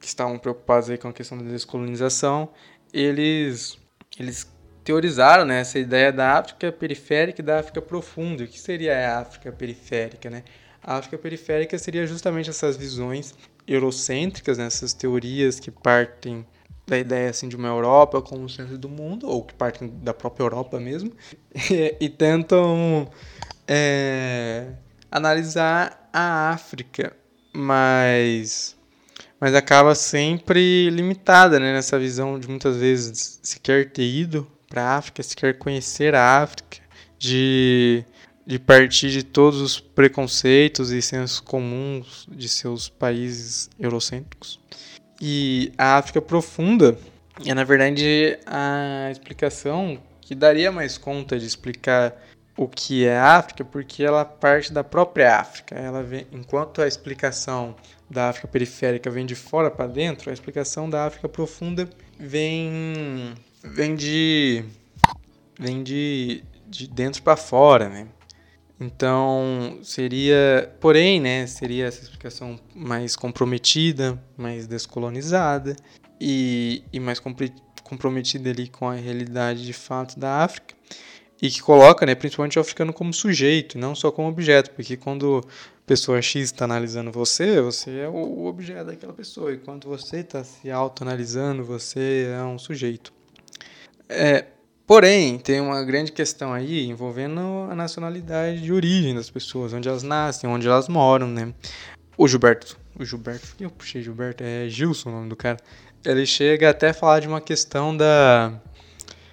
que 0.00 0.06
estavam 0.06 0.38
preocupados 0.38 0.88
aí 0.88 0.96
com 0.96 1.08
a 1.08 1.12
questão 1.12 1.36
da 1.36 1.44
descolonização, 1.44 2.50
eles, 2.92 3.78
eles 4.18 4.53
teorizaram 4.84 5.46
né, 5.46 5.60
essa 5.60 5.78
ideia 5.78 6.12
da 6.12 6.38
África 6.38 6.70
periférica 6.70 7.40
e 7.40 7.44
da 7.44 7.58
África 7.58 7.80
profunda. 7.80 8.44
O 8.44 8.46
que 8.46 8.60
seria 8.60 9.10
a 9.10 9.20
África 9.20 9.50
periférica? 9.50 10.28
Né? 10.28 10.44
A 10.82 10.98
África 10.98 11.16
periférica 11.16 11.78
seria 11.78 12.06
justamente 12.06 12.50
essas 12.50 12.76
visões 12.76 13.34
eurocêntricas, 13.66 14.58
né, 14.58 14.66
essas 14.66 14.92
teorias 14.92 15.58
que 15.58 15.70
partem 15.70 16.46
da 16.86 16.98
ideia 16.98 17.30
assim, 17.30 17.48
de 17.48 17.56
uma 17.56 17.68
Europa 17.68 18.20
como 18.20 18.46
centro 18.46 18.76
do 18.76 18.90
mundo, 18.90 19.26
ou 19.26 19.42
que 19.42 19.54
partem 19.54 19.88
da 20.02 20.12
própria 20.12 20.44
Europa 20.44 20.78
mesmo, 20.78 21.10
e, 21.70 21.96
e 21.98 22.08
tentam 22.10 23.08
é, 23.66 24.72
analisar 25.10 26.10
a 26.12 26.50
África, 26.50 27.16
mas, 27.54 28.76
mas 29.40 29.54
acaba 29.54 29.94
sempre 29.94 30.90
limitada 30.90 31.58
né, 31.58 31.72
nessa 31.72 31.98
visão 31.98 32.38
de 32.38 32.46
muitas 32.46 32.76
vezes 32.76 33.40
sequer 33.42 33.90
ter 33.90 34.04
ido 34.04 34.46
para 34.74 34.82
a 34.82 34.96
África, 34.96 35.22
se 35.22 35.36
quer 35.36 35.56
conhecer 35.56 36.16
a 36.16 36.42
África, 36.42 36.78
de, 37.16 38.04
de 38.44 38.58
partir 38.58 39.08
de 39.10 39.22
todos 39.22 39.60
os 39.60 39.78
preconceitos 39.78 40.90
e 40.90 41.00
sensos 41.00 41.38
comuns 41.38 42.26
de 42.28 42.48
seus 42.48 42.88
países 42.88 43.70
eurocêntricos. 43.78 44.58
E 45.22 45.72
a 45.78 45.96
África 45.96 46.20
profunda 46.20 46.98
é, 47.46 47.54
na 47.54 47.62
verdade, 47.62 48.36
a 48.46 49.08
explicação 49.12 49.96
que 50.20 50.34
daria 50.34 50.72
mais 50.72 50.98
conta 50.98 51.38
de 51.38 51.46
explicar 51.46 52.20
o 52.56 52.66
que 52.66 53.04
é 53.04 53.16
a 53.16 53.36
África, 53.36 53.64
porque 53.64 54.02
ela 54.02 54.24
parte 54.24 54.72
da 54.72 54.82
própria 54.82 55.36
África. 55.36 55.76
Ela 55.76 56.02
vem, 56.02 56.26
enquanto 56.32 56.82
a 56.82 56.88
explicação 56.88 57.76
da 58.10 58.28
África 58.28 58.48
periférica 58.48 59.08
vem 59.08 59.24
de 59.24 59.36
fora 59.36 59.70
para 59.70 59.86
dentro, 59.86 60.30
a 60.30 60.32
explicação 60.32 60.90
da 60.90 61.06
África 61.06 61.28
profunda 61.28 61.88
vem 62.18 63.34
vem 63.64 63.96
de 63.96 64.64
vem 65.58 65.82
de, 65.82 66.44
de 66.66 66.86
dentro 66.86 67.22
para 67.22 67.36
fora, 67.36 67.88
né? 67.88 68.08
Então, 68.78 69.78
seria, 69.82 70.74
porém, 70.80 71.20
né, 71.20 71.46
seria 71.46 71.86
essa 71.86 72.02
explicação 72.02 72.58
mais 72.74 73.14
comprometida, 73.14 74.20
mais 74.36 74.66
descolonizada 74.66 75.76
e, 76.20 76.82
e 76.92 76.98
mais 76.98 77.20
comprometida 77.84 78.50
ali 78.50 78.68
com 78.68 78.88
a 78.88 78.94
realidade 78.94 79.64
de 79.64 79.72
fato 79.72 80.18
da 80.18 80.42
África 80.42 80.74
e 81.40 81.48
que 81.48 81.62
coloca, 81.62 82.04
né, 82.04 82.14
principalmente 82.16 82.58
o 82.58 82.60
africano 82.60 82.92
como 82.92 83.12
sujeito, 83.12 83.78
não 83.78 83.94
só 83.94 84.10
como 84.10 84.28
objeto, 84.28 84.72
porque 84.72 84.96
quando 84.96 85.40
a 85.46 85.86
pessoa 85.86 86.20
X 86.20 86.46
está 86.46 86.64
analisando 86.64 87.12
você, 87.12 87.60
você 87.60 88.00
é 88.00 88.08
o 88.08 88.46
objeto 88.46 88.86
daquela 88.86 89.12
pessoa, 89.12 89.52
e 89.52 89.58
quando 89.58 89.88
você 89.88 90.18
está 90.18 90.42
se 90.42 90.70
autoanalisando, 90.70 91.64
você 91.64 92.32
é 92.34 92.42
um 92.42 92.58
sujeito. 92.58 93.12
É, 94.08 94.46
porém, 94.86 95.38
tem 95.38 95.60
uma 95.60 95.82
grande 95.82 96.12
questão 96.12 96.52
aí 96.52 96.86
envolvendo 96.86 97.40
a 97.70 97.74
nacionalidade 97.74 98.60
de 98.60 98.72
origem 98.72 99.14
das 99.14 99.30
pessoas, 99.30 99.72
onde 99.72 99.88
elas 99.88 100.02
nascem, 100.02 100.48
onde 100.48 100.66
elas 100.66 100.88
moram, 100.88 101.26
né? 101.26 101.54
O 102.16 102.28
Gilberto, 102.28 102.78
o 102.98 103.04
Gilberto, 103.04 103.48
eu 103.58 103.70
puxei 103.70 104.02
Gilberto, 104.02 104.44
é 104.44 104.68
Gilson 104.68 105.10
o 105.10 105.12
nome 105.12 105.28
do 105.28 105.36
cara. 105.36 105.58
Ele 106.04 106.26
chega 106.26 106.70
até 106.70 106.90
a 106.90 106.94
falar 106.94 107.20
de 107.20 107.28
uma 107.28 107.40
questão 107.40 107.96
da 107.96 108.60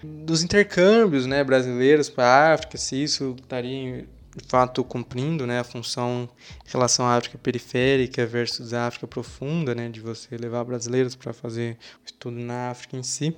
dos 0.03 0.41
intercâmbios, 0.41 1.27
né, 1.27 1.43
brasileiros 1.43 2.09
para 2.09 2.25
a 2.25 2.53
África, 2.53 2.75
se 2.75 3.03
isso 3.03 3.35
estaria 3.39 4.07
de 4.35 4.45
fato 4.47 4.83
cumprindo, 4.83 5.45
né, 5.45 5.59
a 5.59 5.63
função 5.63 6.27
em 6.65 6.71
relação 6.71 7.05
à 7.05 7.17
África 7.17 7.37
periférica 7.37 8.25
versus 8.25 8.73
a 8.73 8.87
África 8.87 9.05
profunda, 9.05 9.75
né, 9.75 9.89
de 9.89 9.99
você 9.99 10.37
levar 10.37 10.63
brasileiros 10.63 11.15
para 11.15 11.33
fazer 11.33 11.77
o 12.01 12.05
estudo 12.05 12.39
na 12.39 12.71
África 12.71 12.97
em 12.97 13.03
si. 13.03 13.35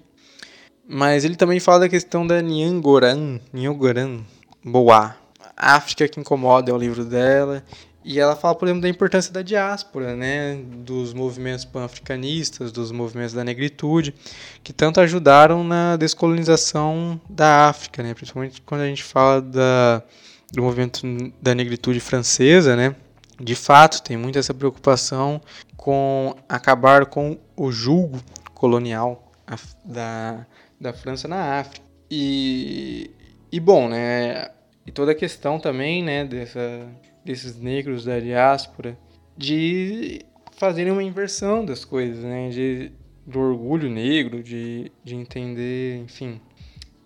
Mas 0.88 1.24
ele 1.24 1.36
também 1.36 1.60
fala 1.60 1.82
da 1.82 1.90
questão 1.90 2.26
da 2.28 2.42
Nyangoran, 2.42 3.40
Nyangoran 3.54 4.22
Boa. 4.64 5.16
África 5.56 6.08
que 6.08 6.20
incomoda 6.20 6.72
é 6.72 6.74
o 6.74 6.78
livro 6.78 7.06
dela. 7.06 7.64
E 8.06 8.20
ela 8.20 8.36
fala, 8.36 8.54
por 8.54 8.68
exemplo, 8.68 8.82
da 8.82 8.90
importância 8.90 9.32
da 9.32 9.42
diáspora, 9.42 10.14
né, 10.14 10.62
dos 10.84 11.14
movimentos 11.14 11.64
pan-africanistas, 11.64 12.70
dos 12.72 12.92
movimentos 12.92 13.34
da 13.34 13.46
negritude, 13.46 14.14
que 14.62 14.74
tanto 14.74 15.00
ajudaram 15.00 15.64
na 15.64 15.96
descolonização 15.96 17.20
da 17.30 17.70
África, 17.70 18.04
né, 18.04 18.14
principalmente 18.14 18.62
quando 18.62 18.82
a 18.82 18.88
gente 18.88 19.04
fala 19.04 19.42
da, 19.42 20.04
do 20.52 20.62
movimento 20.62 21.02
da 21.42 21.56
negritude 21.56 22.02
francesa, 22.02 22.76
né, 22.76 22.94
de 23.40 23.56
fato 23.56 24.04
tem 24.04 24.18
muito 24.18 24.38
essa 24.38 24.54
preocupação 24.54 25.42
com 25.78 26.36
acabar 26.50 27.06
com 27.06 27.38
o 27.56 27.72
julgo 27.72 28.20
colonial 28.54 29.32
da, 29.86 30.46
da 30.84 30.94
França 30.94 31.28
na 31.28 31.60
África. 31.60 31.84
E, 32.12 33.10
e 33.52 33.60
bom, 33.60 33.88
né, 33.88 34.52
e 34.86 34.92
toda 34.92 35.14
a 35.14 35.16
questão 35.16 35.60
também, 35.60 36.04
né, 36.04 36.26
dessa, 36.26 36.88
desses 37.26 37.60
negros 37.60 38.06
da 38.06 38.20
diáspora, 38.20 38.98
de 39.36 40.22
fazerem 40.52 40.92
uma 40.92 41.02
inversão 41.02 41.66
das 41.66 41.84
coisas, 41.84 42.24
né, 42.24 42.50
de, 42.50 42.92
do 43.26 43.40
orgulho 43.40 43.90
negro, 43.90 44.44
de, 44.44 44.92
de 45.04 45.16
entender, 45.16 45.98
enfim, 45.98 46.40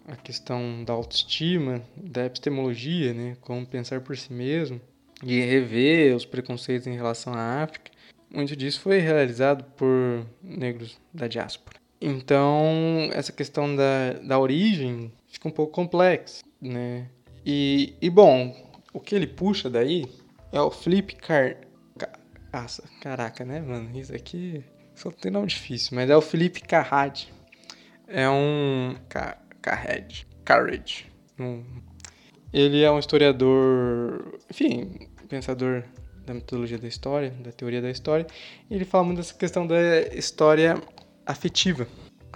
a 0.08 0.16
questão 0.16 0.84
da 0.84 0.94
autoestima, 0.94 1.82
da 1.96 2.26
epistemologia, 2.26 3.14
né, 3.14 3.38
como 3.42 3.66
pensar 3.66 4.02
por 4.02 4.18
si 4.18 4.34
mesmo, 4.34 4.82
de 5.24 5.40
rever 5.42 6.16
os 6.16 6.26
preconceitos 6.26 6.88
em 6.88 6.96
relação 6.96 7.34
à 7.34 7.64
África. 7.64 7.92
Muito 8.34 8.56
disso 8.56 8.82
foi 8.82 9.00
realizado 9.00 9.64
por 9.76 10.26
negros 10.44 11.00
da 11.14 11.28
diáspora. 11.28 11.87
Então, 12.00 13.10
essa 13.14 13.32
questão 13.32 13.76
da, 13.76 14.14
da 14.24 14.40
origem 14.40 15.12
fica 15.28 15.48
um 15.48 15.52
pouco 15.52 15.74
complexa, 15.74 16.44
né? 16.62 17.10
E, 17.46 17.96
e 18.02 18.10
bom, 18.10 18.56
o 18.94 19.00
que 19.00 19.16
ele 19.16 19.28
puxa 19.28 19.70
daí 19.70 20.06
é 20.52 20.62
o 20.62 20.70
Flip 20.70 21.16
Car... 21.16 21.58
Nossa, 22.54 22.84
caraca, 23.02 23.44
né, 23.46 23.60
mano? 23.60 23.98
Isso 23.98 24.16
aqui 24.16 24.64
só 24.96 25.12
tem 25.12 25.32
nome 25.32 25.48
difícil, 25.48 25.96
mas 25.96 26.10
é 26.10 26.18
o 26.18 26.22
Felipe 26.22 26.62
Carrad. 26.62 27.26
É 28.08 28.28
um... 28.30 28.96
Car... 29.10 29.44
Carrad. 29.62 30.24
Carrad. 30.44 31.04
Um... 31.40 31.64
Ele 32.52 32.82
é 32.82 32.90
um 32.90 32.98
historiador, 32.98 34.40
enfim, 34.50 35.08
pensador 35.28 35.84
da 36.26 36.34
metodologia 36.34 36.78
da 36.78 36.88
história, 36.88 37.30
da 37.30 37.52
teoria 37.52 37.82
da 37.82 37.92
história. 37.92 38.26
E 38.70 38.74
ele 38.74 38.86
fala 38.86 39.04
muito 39.04 39.18
dessa 39.18 39.34
questão 39.34 39.68
da 39.68 40.02
história 40.14 40.82
afetiva. 41.28 41.88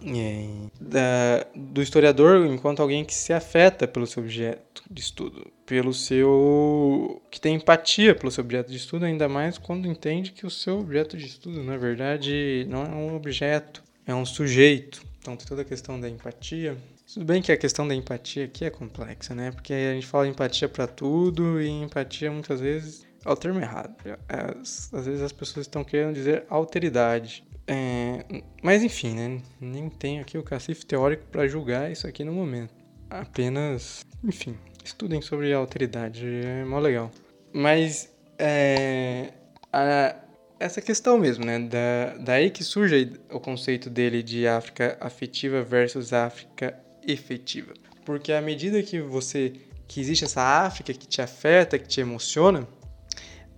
É, 0.04 0.48
da, 0.80 1.46
do 1.56 1.80
historiador 1.80 2.48
enquanto 2.48 2.82
alguém 2.82 3.06
que 3.06 3.14
se 3.14 3.32
afeta 3.32 3.88
pelo 3.88 4.08
seu 4.08 4.24
objeto 4.24 4.82
de 4.90 5.00
estudo, 5.00 5.46
pelo 5.64 5.94
seu 5.94 7.22
que 7.30 7.40
tem 7.40 7.56
empatia 7.56 8.16
pelo 8.16 8.32
seu 8.32 8.44
objeto 8.44 8.72
de 8.72 8.78
estudo, 8.78 9.06
ainda 9.06 9.30
mais 9.30 9.60
quando 9.60 9.88
entende 9.88 10.32
que 10.32 10.44
o 10.44 10.50
seu 10.50 10.80
objeto 10.80 11.16
de 11.16 11.28
estudo, 11.28 11.64
na 11.64 11.78
verdade, 11.78 12.66
não 12.68 12.84
é 12.84 12.90
um 12.90 13.16
objeto, 13.16 13.84
é 14.08 14.16
um 14.16 14.26
sujeito. 14.26 15.04
Então 15.20 15.38
tem 15.38 15.46
toda 15.46 15.62
a 15.62 15.66
questão 15.66 16.00
da 16.00 16.10
empatia. 16.10 16.76
Tudo 17.14 17.26
bem 17.26 17.42
que 17.42 17.52
a 17.52 17.58
questão 17.58 17.88
da 17.88 17.94
empatia 17.94 18.46
aqui 18.46 18.66
é 18.66 18.72
complexa, 18.72 19.36
né? 19.36 19.52
Porque 19.52 19.74
a 19.74 19.94
gente 19.94 20.08
fala 20.08 20.28
empatia 20.28 20.68
para 20.68 20.88
tudo 20.88 21.62
e 21.62 21.70
empatia 21.70 22.32
muitas 22.32 22.60
vezes 22.60 23.06
é 23.24 23.30
o 23.30 23.36
termo 23.36 23.60
errado. 23.60 23.96
Às, 24.28 24.92
às 24.92 25.06
vezes 25.06 25.22
as 25.22 25.32
pessoas 25.32 25.68
estão 25.68 25.84
querendo 25.84 26.14
dizer 26.14 26.44
alteridade. 26.50 27.44
É, 27.74 28.26
mas 28.62 28.84
enfim, 28.84 29.16
né? 29.16 29.42
Nem 29.58 29.90
tenho 29.90 30.22
aqui 30.22 30.38
o 30.38 30.44
cacife 30.44 30.86
teórico 30.86 31.24
para 31.32 31.48
julgar 31.48 31.90
isso 31.90 32.06
aqui 32.06 32.22
no 32.22 32.34
momento. 32.34 32.74
Apenas, 33.10 34.06
enfim, 34.22 34.58
estudem 34.84 35.22
sobre 35.22 35.54
a 35.54 35.58
alteridade, 35.58 36.26
é 36.26 36.66
mó 36.66 36.80
legal. 36.80 37.10
Mas 37.54 38.14
é, 38.38 39.32
a, 39.72 40.14
essa 40.60 40.82
questão 40.82 41.18
mesmo, 41.18 41.46
né? 41.46 41.60
Da, 41.60 42.18
daí 42.20 42.50
que 42.50 42.62
surge 42.62 43.14
o 43.32 43.40
conceito 43.40 43.90
dele 43.90 44.22
de 44.22 44.46
África 44.46 44.98
afetiva 45.00 45.64
versus 45.64 46.12
África 46.12 46.78
efetiva. 47.08 47.74
Porque 48.04 48.34
à 48.34 48.42
medida 48.42 48.84
que 48.84 49.00
você 49.00 49.54
que 49.88 50.02
existe 50.02 50.26
essa 50.26 50.42
África 50.42 50.94
que 50.94 51.08
te 51.08 51.22
afeta, 51.22 51.80
que 51.80 51.88
te 51.88 52.02
emociona, 52.02 52.68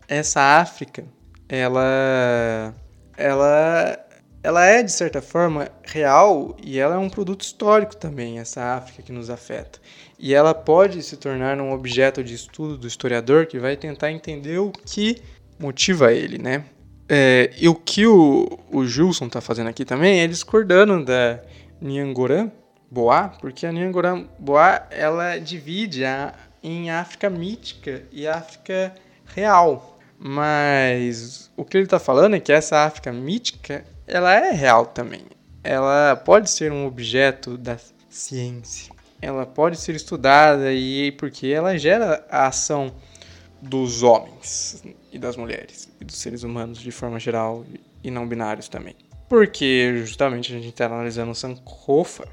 essa 0.08 0.60
África, 0.60 1.04
ela 1.50 2.76
ela 3.18 3.98
ela 4.44 4.66
é 4.66 4.84
de 4.84 4.92
certa 4.92 5.22
forma 5.22 5.70
real 5.84 6.56
e 6.62 6.78
ela 6.78 6.96
é 6.96 6.98
um 6.98 7.10
produto 7.10 7.42
histórico 7.42 7.96
também, 7.96 8.40
essa 8.40 8.76
África 8.76 9.02
que 9.02 9.12
nos 9.12 9.30
afeta. 9.30 9.80
E 10.20 10.34
ela 10.34 10.54
pode 10.54 11.02
se 11.02 11.16
tornar 11.16 11.60
um 11.62 11.72
objeto 11.72 12.22
de 12.22 12.34
estudo 12.34 12.78
do 12.78 12.86
historiador 12.86 13.46
que 13.46 13.58
vai 13.58 13.78
tentar 13.78 14.12
entender 14.12 14.58
o 14.58 14.70
que 14.70 15.22
motiva 15.58 16.12
ele, 16.12 16.38
né? 16.38 16.66
É, 17.08 17.52
e 17.58 17.70
o 17.70 17.76
que 17.76 18.06
o, 18.06 18.60
o 18.70 18.86
Gilson 18.86 19.28
está 19.28 19.40
fazendo 19.40 19.70
aqui 19.70 19.86
também 19.86 20.22
é 20.22 20.28
discordando 20.28 21.04
da 21.06 21.40
Nyangoran 21.82 22.52
Boa, 22.92 23.30
porque 23.30 23.66
a 23.66 23.72
Nyangoran 23.72 24.26
Boa 24.38 24.86
ela 24.92 25.38
divide 25.38 26.06
a, 26.06 26.34
em 26.62 26.92
África 26.92 27.30
mítica 27.30 28.04
e 28.12 28.28
África 28.28 28.94
real. 29.26 29.93
Mas 30.18 31.52
o 31.58 31.66
que 31.66 31.78
ele 31.78 31.86
está 31.86 32.00
falando 32.00 32.36
é 32.36 32.40
que 32.40 32.52
essa 32.52 32.86
África 32.86 33.12
mítica, 33.12 33.84
ela 34.08 34.34
é 34.34 34.52
real 34.52 34.86
também. 34.86 35.26
Ela 35.64 36.16
pode 36.16 36.50
ser 36.50 36.72
um 36.72 36.86
objeto 36.86 37.58
da 37.58 37.78
ciência. 38.10 38.94
Ela 39.22 39.46
pode 39.46 39.78
ser 39.78 39.96
estudada 39.96 40.74
e 40.74 41.12
porque 41.14 41.48
ela 41.48 41.78
gera 41.78 42.26
a 42.30 42.48
ação 42.48 42.94
dos 43.62 44.04
homens 44.04 44.84
e 45.12 45.18
das 45.18 45.38
mulheres 45.38 45.90
e 46.02 46.04
dos 46.04 46.18
seres 46.18 46.44
humanos 46.44 46.80
de 46.80 46.92
forma 46.92 47.20
geral 47.20 47.66
e 48.04 48.12
não 48.12 48.28
binários 48.28 48.68
também. 48.68 48.96
Porque 49.30 49.94
justamente 50.06 50.52
a 50.52 50.56
gente 50.58 50.70
está 50.70 50.86
analisando 50.86 51.34
Sankofa 51.34 52.28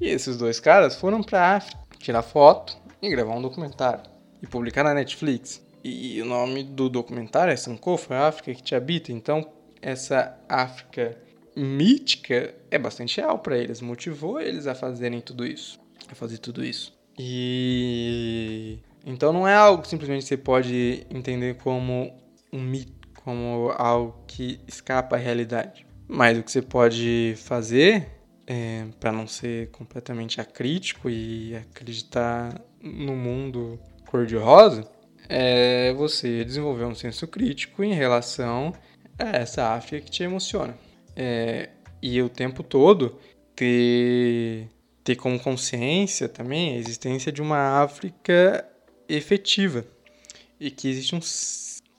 e 0.00 0.08
esses 0.08 0.38
dois 0.38 0.58
caras 0.58 0.96
foram 0.96 1.22
para 1.22 1.56
África 1.56 1.78
tirar 1.98 2.22
foto 2.22 2.76
e 3.02 3.10
gravar 3.10 3.34
um 3.34 3.42
documentário 3.42 4.02
e 4.42 4.46
publicar 4.46 4.82
na 4.82 4.94
Netflix. 4.94 5.62
E 5.82 6.20
o 6.20 6.24
nome 6.26 6.62
do 6.62 6.88
documentário 6.88 7.52
é 7.52 7.56
Sankofa, 7.56 8.14
a 8.14 8.28
África 8.28 8.54
que 8.54 8.62
te 8.62 8.74
habita. 8.74 9.12
Então, 9.12 9.50
essa 9.80 10.38
África 10.48 11.16
mítica 11.56 12.54
é 12.70 12.78
bastante 12.78 13.20
real 13.20 13.38
para 13.38 13.56
eles, 13.56 13.80
motivou 13.80 14.40
eles 14.40 14.66
a 14.66 14.74
fazerem 14.74 15.20
tudo 15.20 15.46
isso, 15.46 15.80
a 16.10 16.14
fazer 16.14 16.38
tudo 16.38 16.64
isso. 16.64 16.92
E 17.18 18.78
então 19.04 19.32
não 19.32 19.46
é 19.46 19.54
algo 19.54 19.82
que 19.82 19.88
simplesmente 19.88 20.24
você 20.24 20.36
pode 20.36 21.06
entender 21.10 21.56
como 21.56 22.12
um 22.52 22.60
mito, 22.60 23.08
como 23.24 23.72
algo 23.76 24.22
que 24.26 24.60
escapa 24.66 25.16
à 25.16 25.18
realidade. 25.18 25.86
Mas 26.06 26.38
o 26.38 26.42
que 26.42 26.50
você 26.50 26.62
pode 26.62 27.34
fazer 27.36 28.08
é, 28.46 28.86
para 28.98 29.12
não 29.12 29.26
ser 29.26 29.70
completamente 29.70 30.40
acrítico 30.40 31.08
e 31.08 31.54
acreditar 31.56 32.60
no 32.82 33.14
mundo 33.14 33.78
cor-de-rosa 34.06 34.88
é 35.30 35.92
você 35.92 36.44
desenvolver 36.44 36.84
um 36.84 36.94
senso 36.94 37.26
crítico 37.28 37.84
em 37.84 37.94
relação 37.94 38.74
a 39.16 39.36
essa 39.36 39.72
África 39.74 40.04
que 40.04 40.10
te 40.10 40.24
emociona. 40.24 40.76
É, 41.14 41.70
e 42.02 42.20
o 42.20 42.28
tempo 42.28 42.64
todo 42.64 43.16
ter, 43.54 44.68
ter 45.04 45.14
como 45.14 45.38
consciência 45.38 46.28
também 46.28 46.74
a 46.74 46.78
existência 46.78 47.30
de 47.30 47.40
uma 47.40 47.80
África 47.80 48.68
efetiva 49.08 49.86
e 50.58 50.68
que 50.68 50.88
existe 50.88 51.14
um, 51.14 51.20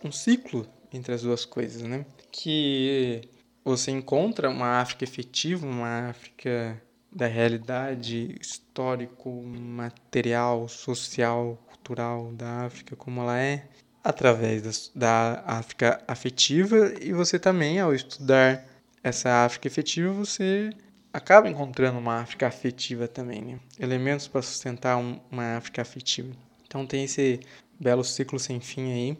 um 0.07 0.11
ciclo 0.11 0.67
entre 0.93 1.13
as 1.13 1.21
duas 1.21 1.45
coisas, 1.45 1.83
né? 1.83 2.05
Que 2.31 3.21
você 3.63 3.91
encontra 3.91 4.49
uma 4.49 4.81
África 4.81 5.05
efetiva, 5.05 5.65
uma 5.65 6.09
África 6.09 6.81
da 7.09 7.27
realidade 7.27 8.35
histórico, 8.41 9.29
material, 9.29 10.67
social, 10.67 11.57
cultural 11.81 12.31
da 12.33 12.65
África 12.65 12.95
como 12.95 13.21
ela 13.21 13.39
é, 13.39 13.65
através 14.03 14.91
da, 14.95 15.43
África 15.45 16.01
afetiva, 16.07 16.93
e 17.01 17.11
você 17.11 17.39
também, 17.39 17.79
ao 17.79 17.93
estudar 17.93 18.65
essa 19.03 19.45
África 19.45 19.67
efetiva, 19.67 20.13
você 20.13 20.69
acaba 21.11 21.49
encontrando 21.49 21.97
uma 21.99 22.21
África 22.21 22.47
afetiva 22.47 23.07
também, 23.07 23.41
né? 23.41 23.59
Elementos 23.79 24.27
para 24.27 24.41
sustentar 24.41 24.97
um, 24.97 25.19
uma 25.29 25.57
África 25.57 25.81
afetiva. 25.81 26.31
Então 26.65 26.85
tem 26.85 27.03
esse 27.03 27.39
belo 27.79 28.03
ciclo 28.03 28.39
sem 28.39 28.59
fim 28.59 28.91
aí. 28.91 29.17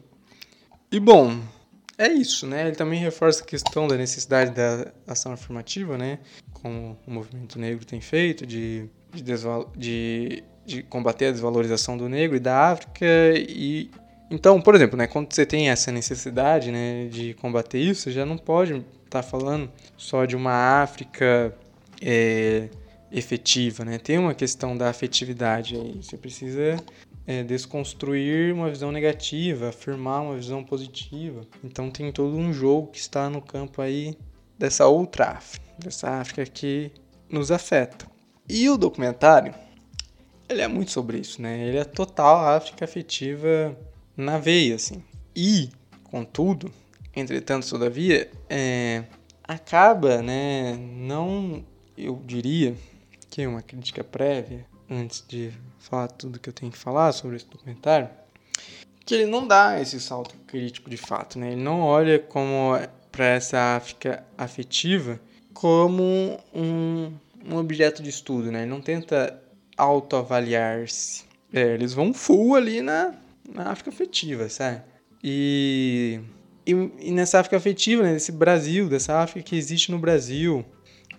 E 0.91 0.99
bom, 0.99 1.41
é 1.97 2.07
isso, 2.07 2.47
né? 2.47 2.67
Ele 2.67 2.75
também 2.75 2.99
reforça 2.99 3.43
a 3.43 3.45
questão 3.45 3.87
da 3.87 3.97
necessidade 3.97 4.51
da 4.51 4.91
ação 5.07 5.31
afirmativa, 5.31 5.97
né? 5.97 6.19
Como 6.53 6.97
o 7.05 7.11
movimento 7.11 7.59
negro 7.59 7.85
tem 7.85 7.99
feito, 7.99 8.45
de, 8.45 8.89
de, 9.13 9.23
de, 9.77 10.43
de 10.65 10.83
combater 10.83 11.27
a 11.27 11.31
desvalorização 11.31 11.97
do 11.97 12.07
negro 12.07 12.37
e 12.37 12.39
da 12.39 12.71
África. 12.71 13.05
E 13.35 13.89
então, 14.29 14.61
por 14.61 14.75
exemplo, 14.75 14.97
né, 14.97 15.07
quando 15.07 15.33
você 15.33 15.45
tem 15.45 15.69
essa 15.69 15.91
necessidade, 15.91 16.71
né, 16.71 17.07
de 17.09 17.33
combater 17.33 17.79
isso, 17.79 18.03
você 18.03 18.11
já 18.11 18.25
não 18.25 18.37
pode 18.37 18.75
estar 18.75 18.85
tá 19.09 19.23
falando 19.23 19.69
só 19.97 20.23
de 20.23 20.37
uma 20.37 20.81
África 20.81 21.53
é, 22.01 22.69
efetiva, 23.11 23.83
né? 23.83 23.97
Tem 23.97 24.17
uma 24.17 24.33
questão 24.33 24.77
da 24.77 24.89
afetividade 24.89 25.75
aí. 25.75 26.01
Você 26.01 26.17
precisa 26.17 26.77
é, 27.27 27.43
desconstruir 27.43 28.53
uma 28.53 28.69
visão 28.69 28.91
negativa, 28.91 29.69
afirmar 29.69 30.21
uma 30.21 30.35
visão 30.35 30.63
positiva. 30.63 31.41
Então 31.63 31.91
tem 31.91 32.11
todo 32.11 32.37
um 32.37 32.53
jogo 32.53 32.87
que 32.87 32.99
está 32.99 33.29
no 33.29 33.41
campo 33.41 33.81
aí 33.81 34.15
dessa 34.57 34.87
outra 34.87 35.31
África, 35.31 35.65
dessa 35.77 36.09
África 36.09 36.45
que 36.45 36.91
nos 37.29 37.51
afeta. 37.51 38.05
E 38.47 38.69
o 38.69 38.77
documentário, 38.77 39.53
ele 40.51 40.61
é 40.61 40.67
muito 40.67 40.91
sobre 40.91 41.17
isso, 41.17 41.41
né? 41.41 41.67
Ele 41.67 41.77
é 41.77 41.83
total 41.83 42.45
África 42.55 42.85
afetiva 42.85 43.77
na 44.15 44.37
veia, 44.37 44.75
assim. 44.75 45.03
E, 45.35 45.69
contudo, 46.03 46.71
entretanto, 47.15 47.67
todavia, 47.69 48.29
é, 48.49 49.03
acaba, 49.43 50.21
né, 50.21 50.75
não, 50.75 51.63
eu 51.97 52.21
diria 52.25 52.75
que 53.29 53.41
é 53.41 53.47
uma 53.47 53.61
crítica 53.61 54.03
prévia, 54.03 54.65
antes 54.89 55.23
de 55.25 55.51
falar 55.79 56.09
tudo 56.09 56.39
que 56.39 56.49
eu 56.49 56.53
tenho 56.53 56.71
que 56.71 56.77
falar 56.77 57.13
sobre 57.13 57.37
esse 57.37 57.45
documentário, 57.45 58.09
que 59.05 59.15
ele 59.15 59.25
não 59.25 59.47
dá 59.47 59.79
esse 59.79 59.99
salto 60.01 60.35
crítico 60.45 60.89
de 60.89 60.97
fato, 60.97 61.39
né? 61.39 61.53
Ele 61.53 61.61
não 61.61 61.81
olha 61.81 62.19
como 62.19 62.73
para 63.11 63.25
essa 63.25 63.75
África 63.75 64.23
afetiva 64.37 65.19
como 65.53 66.39
um, 66.53 67.11
um 67.45 67.55
objeto 67.57 68.03
de 68.03 68.09
estudo, 68.09 68.51
né? 68.51 68.61
Ele 68.61 68.69
não 68.69 68.81
tenta 68.81 69.40
autoavaliar-se. 69.81 71.23
É, 71.51 71.73
eles 71.73 71.93
vão 71.93 72.13
full 72.13 72.55
ali 72.55 72.81
na, 72.81 73.13
na 73.53 73.71
África 73.71 73.89
afetiva, 73.89 74.47
sabe? 74.47 74.81
E, 75.23 76.19
e, 76.65 76.71
e, 76.99 77.11
nessa 77.11 77.39
África 77.39 77.57
afetiva, 77.57 78.03
né, 78.03 78.17
Brasil, 78.31 78.87
dessa 78.87 79.19
África 79.19 79.49
que 79.49 79.55
existe 79.55 79.91
no 79.91 79.99
Brasil, 79.99 80.63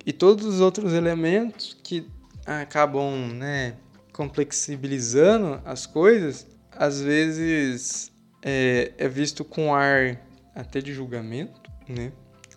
e 0.06 0.12
todos 0.12 0.46
os 0.46 0.60
outros 0.60 0.92
elementos 0.92 1.76
que 1.82 2.06
acabam, 2.46 3.28
né, 3.34 3.74
complexibilizando 4.12 5.60
as 5.64 5.86
coisas, 5.86 6.46
às 6.70 7.00
vezes 7.00 8.12
é, 8.42 8.92
é 8.96 9.08
visto 9.08 9.44
com 9.44 9.74
ar 9.74 10.20
até 10.54 10.80
de 10.80 10.92
julgamento, 10.92 11.60
né? 11.88 12.12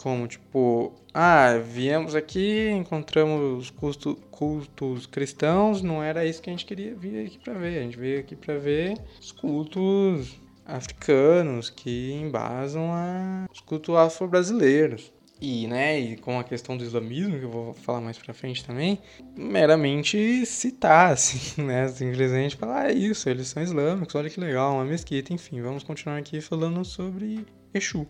Como 0.05 0.27
tipo, 0.27 0.93
ah, 1.11 1.57
viemos 1.57 2.13
aqui, 2.13 2.69
encontramos 2.69 3.71
culto, 3.71 4.15
cultos 4.29 5.07
cristãos, 5.07 5.81
não 5.81 6.03
era 6.03 6.23
isso 6.23 6.39
que 6.43 6.47
a 6.47 6.53
gente 6.53 6.63
queria 6.63 6.93
vir 6.93 7.25
aqui 7.25 7.39
para 7.39 7.55
ver. 7.55 7.79
A 7.79 7.81
gente 7.81 7.97
veio 7.97 8.19
aqui 8.19 8.35
para 8.35 8.55
ver 8.55 8.99
os 9.19 9.31
cultos 9.31 10.39
africanos 10.63 11.71
que 11.71 12.13
embasam 12.21 12.91
a, 12.93 13.47
os 13.51 13.59
cultos 13.61 13.95
afro-brasileiros. 13.95 15.11
E, 15.41 15.65
né, 15.65 15.99
e 15.99 16.17
com 16.17 16.39
a 16.39 16.43
questão 16.43 16.77
do 16.77 16.83
islamismo, 16.83 17.39
que 17.39 17.45
eu 17.45 17.49
vou 17.49 17.73
falar 17.73 17.99
mais 17.99 18.19
pra 18.19 18.31
frente 18.31 18.63
também, 18.63 18.99
meramente 19.35 20.45
citar, 20.45 21.13
assim, 21.13 21.63
né, 21.63 21.87
simplesmente 21.87 22.55
falar, 22.55 22.83
ah, 22.83 22.91
é 22.91 22.93
isso, 22.93 23.27
eles 23.27 23.47
são 23.47 23.63
islâmicos, 23.63 24.13
olha 24.13 24.29
que 24.29 24.39
legal, 24.39 24.75
uma 24.75 24.85
mesquita, 24.85 25.33
enfim, 25.33 25.63
vamos 25.63 25.81
continuar 25.81 26.17
aqui 26.17 26.41
falando 26.41 26.85
sobre 26.85 27.43
Exu. 27.73 28.07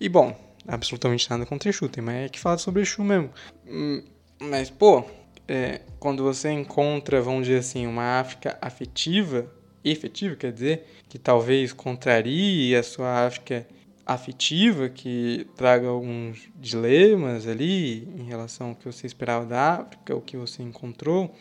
E, 0.00 0.08
bom, 0.08 0.45
absolutamente 0.66 1.28
nada 1.30 1.46
contra 1.46 1.68
Exu, 1.68 1.88
tem 1.88 2.02
mais 2.02 2.30
que 2.30 2.38
falar 2.38 2.58
sobre 2.58 2.82
Exu 2.82 3.02
mesmo. 3.02 3.30
Hum, 3.66 4.02
mas, 4.40 4.70
pô, 4.70 5.04
é, 5.48 5.80
quando 5.98 6.22
você 6.22 6.50
encontra, 6.50 7.20
vamos 7.20 7.46
dizer 7.46 7.58
assim, 7.58 7.86
uma 7.86 8.20
África 8.20 8.58
afetiva, 8.60 9.50
efetiva, 9.84 10.36
quer 10.36 10.52
dizer, 10.52 10.86
que 11.08 11.18
talvez 11.18 11.72
contrarie 11.72 12.74
a 12.74 12.82
sua 12.82 13.26
África 13.26 13.66
afetiva, 14.04 14.88
que 14.88 15.46
traga 15.56 15.88
alguns 15.88 16.48
dilemas 16.56 17.46
ali 17.46 18.08
em 18.16 18.24
relação 18.24 18.68
ao 18.68 18.74
que 18.74 18.84
você 18.84 19.06
esperava 19.06 19.44
da 19.44 19.74
África, 19.80 20.14
o 20.14 20.20
que 20.20 20.36
você 20.36 20.62
encontrou, 20.62 21.34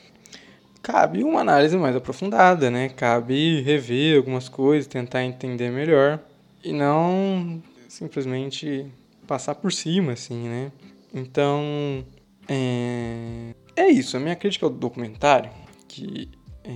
cabe 0.81 1.23
uma 1.23 1.41
análise 1.41 1.77
mais 1.77 1.95
aprofundada, 1.95 2.71
né? 2.71 2.89
Cabe 2.89 3.61
rever 3.61 4.17
algumas 4.17 4.49
coisas, 4.49 4.87
tentar 4.87 5.23
entender 5.23 5.69
melhor 5.69 6.19
e 6.63 6.73
não 6.73 7.61
simplesmente 7.87 8.85
passar 9.25 9.55
por 9.55 9.71
cima, 9.71 10.13
assim, 10.13 10.47
né? 10.47 10.71
Então, 11.13 12.05
é, 12.47 13.53
é 13.75 13.89
isso. 13.89 14.17
A 14.17 14.19
minha 14.19 14.35
crítica 14.35 14.65
ao 14.65 14.71
documentário, 14.71 15.51
que 15.87 16.29
é, 16.63 16.71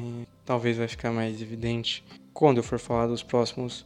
talvez 0.46 0.78
vai 0.78 0.88
ficar 0.88 1.12
mais 1.12 1.42
evidente 1.42 2.04
quando 2.34 2.58
eu 2.58 2.64
for 2.64 2.80
falar 2.80 3.08
dos 3.08 3.24
próximos 3.24 3.86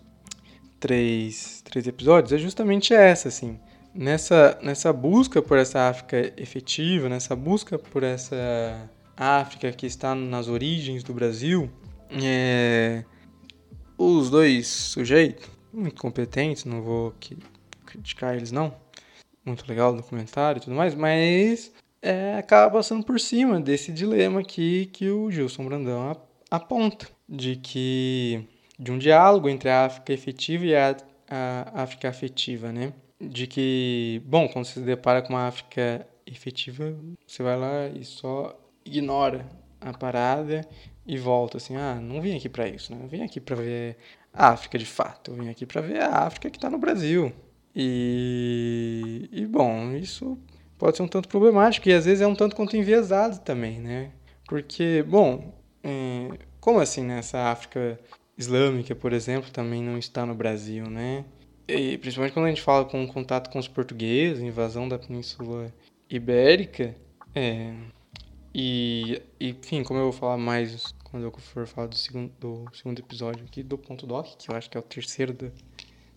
três, 0.80 1.62
três 1.64 1.88
episódios, 1.88 2.34
é 2.34 2.38
justamente 2.38 2.94
essa, 2.94 3.30
assim. 3.30 3.60
Nessa, 3.96 4.60
nessa 4.62 4.92
busca 4.92 5.42
por 5.42 5.58
essa 5.58 5.88
África 5.88 6.34
efetiva, 6.36 7.08
nessa 7.08 7.36
busca 7.36 7.78
por 7.78 8.04
essa 8.04 8.90
África 9.16 9.72
que 9.72 9.86
está 9.86 10.16
nas 10.16 10.48
origens 10.48 11.04
do 11.04 11.14
Brasil, 11.14 11.70
é, 12.12 13.04
os 13.98 14.30
dois 14.30 14.68
sujeitos, 14.68 15.48
muito 15.72 16.02
competentes, 16.02 16.66
não 16.66 16.82
vou 16.82 17.10
aqui 17.10 17.38
criticar 17.94 18.36
eles 18.36 18.52
não. 18.52 18.74
Muito 19.46 19.68
legal 19.68 19.94
o 19.94 19.98
documentário 19.98 20.60
e 20.60 20.64
tudo 20.64 20.76
mais, 20.76 20.96
mas 20.96 21.72
é, 22.02 22.36
acaba 22.36 22.78
passando 22.78 23.04
por 23.06 23.20
cima 23.20 23.60
desse 23.60 23.92
dilema 23.92 24.42
aqui 24.42 24.88
que 24.88 25.10
o 25.10 25.32
Gilson 25.32 25.66
Brandão 25.66 26.16
aponta. 26.52 27.08
De 27.28 27.56
que. 27.56 28.48
de 28.78 28.92
um 28.92 28.98
diálogo 28.98 29.48
entre 29.50 29.70
a 29.70 29.86
África 29.86 30.12
efetiva 30.14 30.66
e 30.66 30.76
a, 30.76 30.96
a 31.30 31.84
África 31.84 32.10
afetiva, 32.10 32.72
né? 32.72 32.94
De 33.20 33.48
que, 33.48 34.22
bom, 34.26 34.48
quando 34.50 34.66
você 34.66 34.74
se 34.74 34.86
depara 34.86 35.22
com 35.22 35.30
uma 35.30 35.48
África 35.48 36.06
efetiva, 36.26 36.94
você 37.26 37.42
vai 37.42 37.58
lá 37.58 37.88
e 37.88 38.04
só 38.04 38.60
ignora 38.86 39.48
a 39.80 39.94
parada 39.94 40.68
e 41.06 41.18
volta 41.18 41.58
assim, 41.58 41.76
ah, 41.76 41.96
não 41.96 42.22
vim 42.22 42.36
aqui 42.36 42.50
para 42.50 42.68
isso, 42.68 42.94
né? 42.94 43.00
Eu 43.02 43.08
vim 43.08 43.22
aqui 43.22 43.40
para 43.40 43.56
ver 43.56 43.98
a 44.34 44.50
África 44.50 44.78
de 44.78 44.86
fato, 44.86 45.32
eu 45.32 45.36
vim 45.36 45.50
aqui 45.50 45.66
para 45.66 45.82
ver 45.82 46.02
a 46.02 46.26
África 46.26 46.50
que 46.50 46.58
está 46.58 46.70
no 46.70 46.78
Brasil, 46.78 47.32
e, 47.76 49.30
e 49.32 49.46
bom, 49.46 49.94
isso 49.96 50.38
pode 50.78 50.98
ser 50.98 51.04
um 51.04 51.08
tanto 51.08 51.28
problemático 51.28 51.90
e 51.90 51.94
às 51.94 52.06
vezes 52.06 52.22
é 52.22 52.28
um 52.28 52.36
tanto 52.36 52.56
quanto 52.56 52.78
enviesado 52.78 53.40
também, 53.40 53.80
né? 53.80 54.12
Porque, 54.48 55.04
bom, 55.04 55.54
é, 55.84 56.30
como 56.60 56.80
assim 56.80 57.04
né? 57.04 57.22
África 57.34 58.00
Islâmica, 58.38 58.94
por 58.96 59.14
exemplo, 59.14 59.50
também 59.52 59.82
não 59.82 59.98
está 59.98 60.26
no 60.26 60.36
Brasil, 60.36 60.90
né? 60.90 61.26
E, 61.68 61.98
principalmente 61.98 62.34
quando 62.34 62.46
a 62.46 62.50
gente 62.50 62.62
fala 62.62 62.86
com 62.86 63.08
contato 63.08 63.50
com 63.50 63.58
os 63.58 63.68
portugueses, 63.68 64.44
invasão 64.44 64.88
da 64.88 65.00
Península 65.00 65.74
Ibérica, 66.10 66.96
é, 67.34 67.74
e, 68.54 69.22
enfim, 69.40 69.84
como 69.84 70.00
eu 70.00 70.04
vou 70.04 70.12
falar 70.12 70.38
mais 70.38 70.94
quando 71.04 71.24
eu 71.24 71.32
for 71.32 71.66
falar 71.66 71.88
do 71.88 71.96
segundo, 71.96 72.32
do 72.40 72.66
segundo 72.74 73.00
episódio 73.00 73.46
aqui 73.46 73.64
do 73.64 73.78
Ponto 73.78 74.06
Doc, 74.06 74.36
que 74.38 74.52
eu 74.52 74.56
acho 74.56 74.70
que 74.70 74.78
é 74.78 74.80
o 74.80 74.84
terceiro 74.84 75.34
da, 75.34 75.48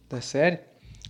da 0.09 0.21
série, 0.21 0.59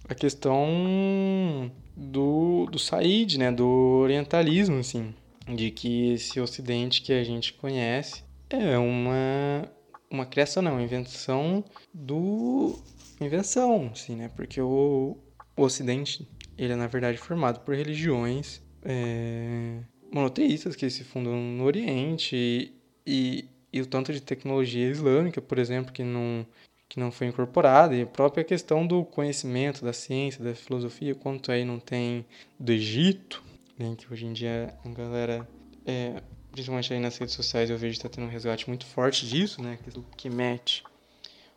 a 0.08 0.14
questão 0.14 1.70
do, 1.96 2.66
do 2.70 2.78
Said, 2.78 3.38
né, 3.38 3.50
do 3.50 3.66
orientalismo, 3.66 4.78
assim, 4.78 5.14
de 5.48 5.70
que 5.70 6.12
esse 6.12 6.40
ocidente 6.40 7.02
que 7.02 7.12
a 7.12 7.24
gente 7.24 7.52
conhece 7.54 8.22
é 8.48 8.78
uma, 8.78 9.68
uma 10.10 10.26
criação, 10.26 10.62
não, 10.62 10.72
uma 10.72 10.82
invenção 10.82 11.64
do... 11.92 12.78
invenção, 13.20 13.90
assim, 13.92 14.14
né, 14.14 14.30
porque 14.34 14.60
o, 14.60 15.16
o 15.56 15.62
ocidente, 15.62 16.28
ele 16.56 16.72
é, 16.72 16.76
na 16.76 16.86
verdade, 16.86 17.18
formado 17.18 17.60
por 17.60 17.74
religiões 17.74 18.62
é, 18.84 19.80
monoteístas 20.12 20.76
que 20.76 20.88
se 20.88 21.02
fundam 21.02 21.34
no 21.34 21.64
Oriente 21.64 22.36
e, 22.36 22.72
e, 23.04 23.48
e 23.72 23.80
o 23.80 23.86
tanto 23.86 24.12
de 24.12 24.20
tecnologia 24.20 24.88
islâmica, 24.88 25.40
por 25.42 25.58
exemplo, 25.58 25.92
que 25.92 26.04
não 26.04 26.46
que 26.88 27.00
não 27.00 27.10
foi 27.10 27.26
incorporada, 27.26 27.94
e 27.94 28.02
a 28.02 28.06
própria 28.06 28.44
questão 28.44 28.86
do 28.86 29.04
conhecimento, 29.04 29.84
da 29.84 29.92
ciência, 29.92 30.42
da 30.44 30.54
filosofia, 30.54 31.14
quanto 31.14 31.50
aí 31.50 31.64
não 31.64 31.78
tem 31.78 32.24
do 32.58 32.72
Egito, 32.72 33.42
né, 33.78 33.94
que 33.96 34.12
hoje 34.12 34.26
em 34.26 34.32
dia 34.32 34.74
a 34.84 34.88
galera, 34.88 35.48
é, 35.84 36.22
principalmente 36.52 36.92
aí 36.92 37.00
nas 37.00 37.18
redes 37.18 37.34
sociais, 37.34 37.70
eu 37.70 37.76
vejo 37.76 37.94
que 37.94 38.06
está 38.06 38.08
tendo 38.08 38.26
um 38.26 38.30
resgate 38.30 38.68
muito 38.68 38.86
forte 38.86 39.26
disso, 39.26 39.62
né, 39.62 39.78
do 39.92 40.04
que 40.16 40.30
mete, 40.30 40.84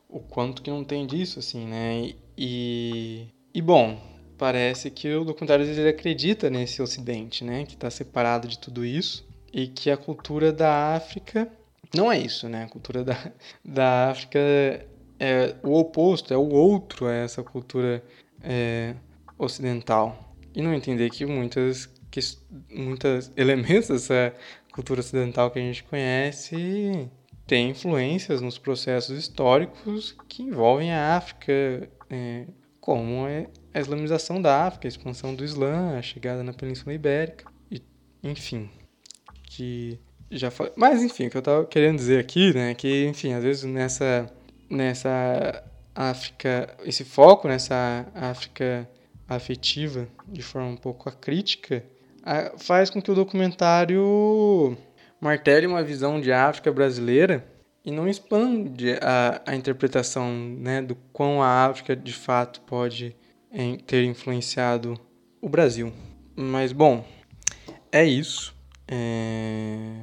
o 0.09 0.19
quanto 0.19 0.61
que 0.61 0.71
não 0.71 0.83
tem 0.83 1.05
disso, 1.05 1.39
assim, 1.39 1.67
né, 1.67 2.13
e, 2.37 3.27
e 3.53 3.61
bom, 3.61 4.01
parece 4.37 4.89
que 4.89 5.13
o 5.13 5.23
documentário 5.23 5.65
ele 5.65 5.89
acredita 5.89 6.49
nesse 6.49 6.81
Ocidente, 6.81 7.43
né, 7.43 7.65
que 7.65 7.75
está 7.75 7.89
separado 7.89 8.47
de 8.47 8.57
tudo 8.57 8.83
isso 8.83 9.27
e 9.53 9.67
que 9.67 9.91
a 9.91 9.97
cultura 9.97 10.51
da 10.51 10.95
África 10.95 11.51
não 11.93 12.11
é 12.11 12.19
isso, 12.19 12.47
né? 12.47 12.65
A 12.65 12.67
cultura 12.67 13.03
da, 13.03 13.31
da 13.65 14.11
África 14.11 14.39
é 15.19 15.55
o 15.61 15.77
oposto, 15.77 16.33
é 16.33 16.37
o 16.37 16.49
outro 16.49 17.05
a 17.05 17.13
essa 17.13 17.43
cultura 17.43 18.03
é, 18.41 18.95
ocidental. 19.37 20.33
E 20.55 20.61
não 20.61 20.73
entender 20.73 21.09
que 21.09 21.25
muitas, 21.25 21.87
que, 22.09 22.19
muitos 22.73 23.31
elementos 23.37 23.89
dessa 23.89 24.33
cultura 24.71 25.01
ocidental 25.01 25.51
que 25.51 25.59
a 25.59 25.61
gente 25.61 25.83
conhece 25.83 27.09
têm 27.45 27.71
influências 27.71 28.41
nos 28.41 28.57
processos 28.57 29.17
históricos 29.17 30.15
que 30.27 30.43
envolvem 30.43 30.91
a 30.91 31.17
África, 31.17 31.89
é, 32.09 32.45
como 32.79 33.27
é 33.27 33.47
a 33.73 33.79
islamização 33.79 34.41
da 34.41 34.65
África, 34.65 34.87
a 34.87 34.89
expansão 34.89 35.35
do 35.35 35.43
Islã, 35.43 35.97
a 35.97 36.01
chegada 36.01 36.43
na 36.43 36.53
Península 36.53 36.93
Ibérica, 36.93 37.45
e, 37.69 37.81
enfim, 38.23 38.69
que 39.43 39.99
já. 40.31 40.51
Mas 40.75 41.03
enfim, 41.03 41.27
o 41.27 41.29
que 41.29 41.37
eu 41.37 41.39
estava 41.39 41.65
querendo 41.65 41.97
dizer 41.97 42.19
aqui, 42.19 42.53
né, 42.53 42.73
que 42.73 43.05
enfim, 43.07 43.33
às 43.33 43.43
vezes 43.43 43.63
nessa 43.63 44.31
nessa 44.69 45.63
África, 45.95 46.75
esse 46.85 47.03
foco 47.03 47.47
nessa 47.47 48.05
África 48.13 48.89
afetiva 49.27 50.07
de 50.27 50.41
forma 50.41 50.69
um 50.69 50.77
pouco 50.77 51.11
crítica, 51.11 51.83
faz 52.57 52.89
com 52.89 53.01
que 53.01 53.11
o 53.11 53.15
documentário 53.15 54.77
martele 55.19 55.67
uma 55.67 55.83
visão 55.83 56.19
de 56.19 56.31
África 56.31 56.71
brasileira 56.71 57.45
e 57.83 57.91
não 57.91 58.07
expande 58.07 58.93
a, 59.01 59.41
a 59.45 59.55
interpretação 59.55 60.31
né, 60.31 60.81
do 60.81 60.95
quão 61.13 61.41
a 61.41 61.65
África 61.65 61.95
de 61.95 62.13
fato 62.13 62.61
pode 62.61 63.15
em, 63.51 63.77
ter 63.77 64.03
influenciado 64.03 64.99
o 65.41 65.49
Brasil. 65.49 65.91
Mas 66.35 66.71
bom, 66.71 67.05
é 67.91 68.05
isso. 68.05 68.55
É... 68.87 70.01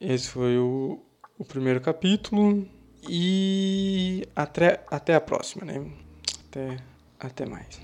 Esse 0.00 0.28
foi 0.28 0.58
o, 0.58 1.00
o 1.38 1.44
primeiro 1.44 1.80
capítulo. 1.80 2.66
E 3.08 4.28
até, 4.36 4.84
até 4.90 5.14
a 5.14 5.20
próxima, 5.20 5.64
né? 5.64 5.84
Até, 6.48 6.76
até 7.18 7.46
mais. 7.46 7.82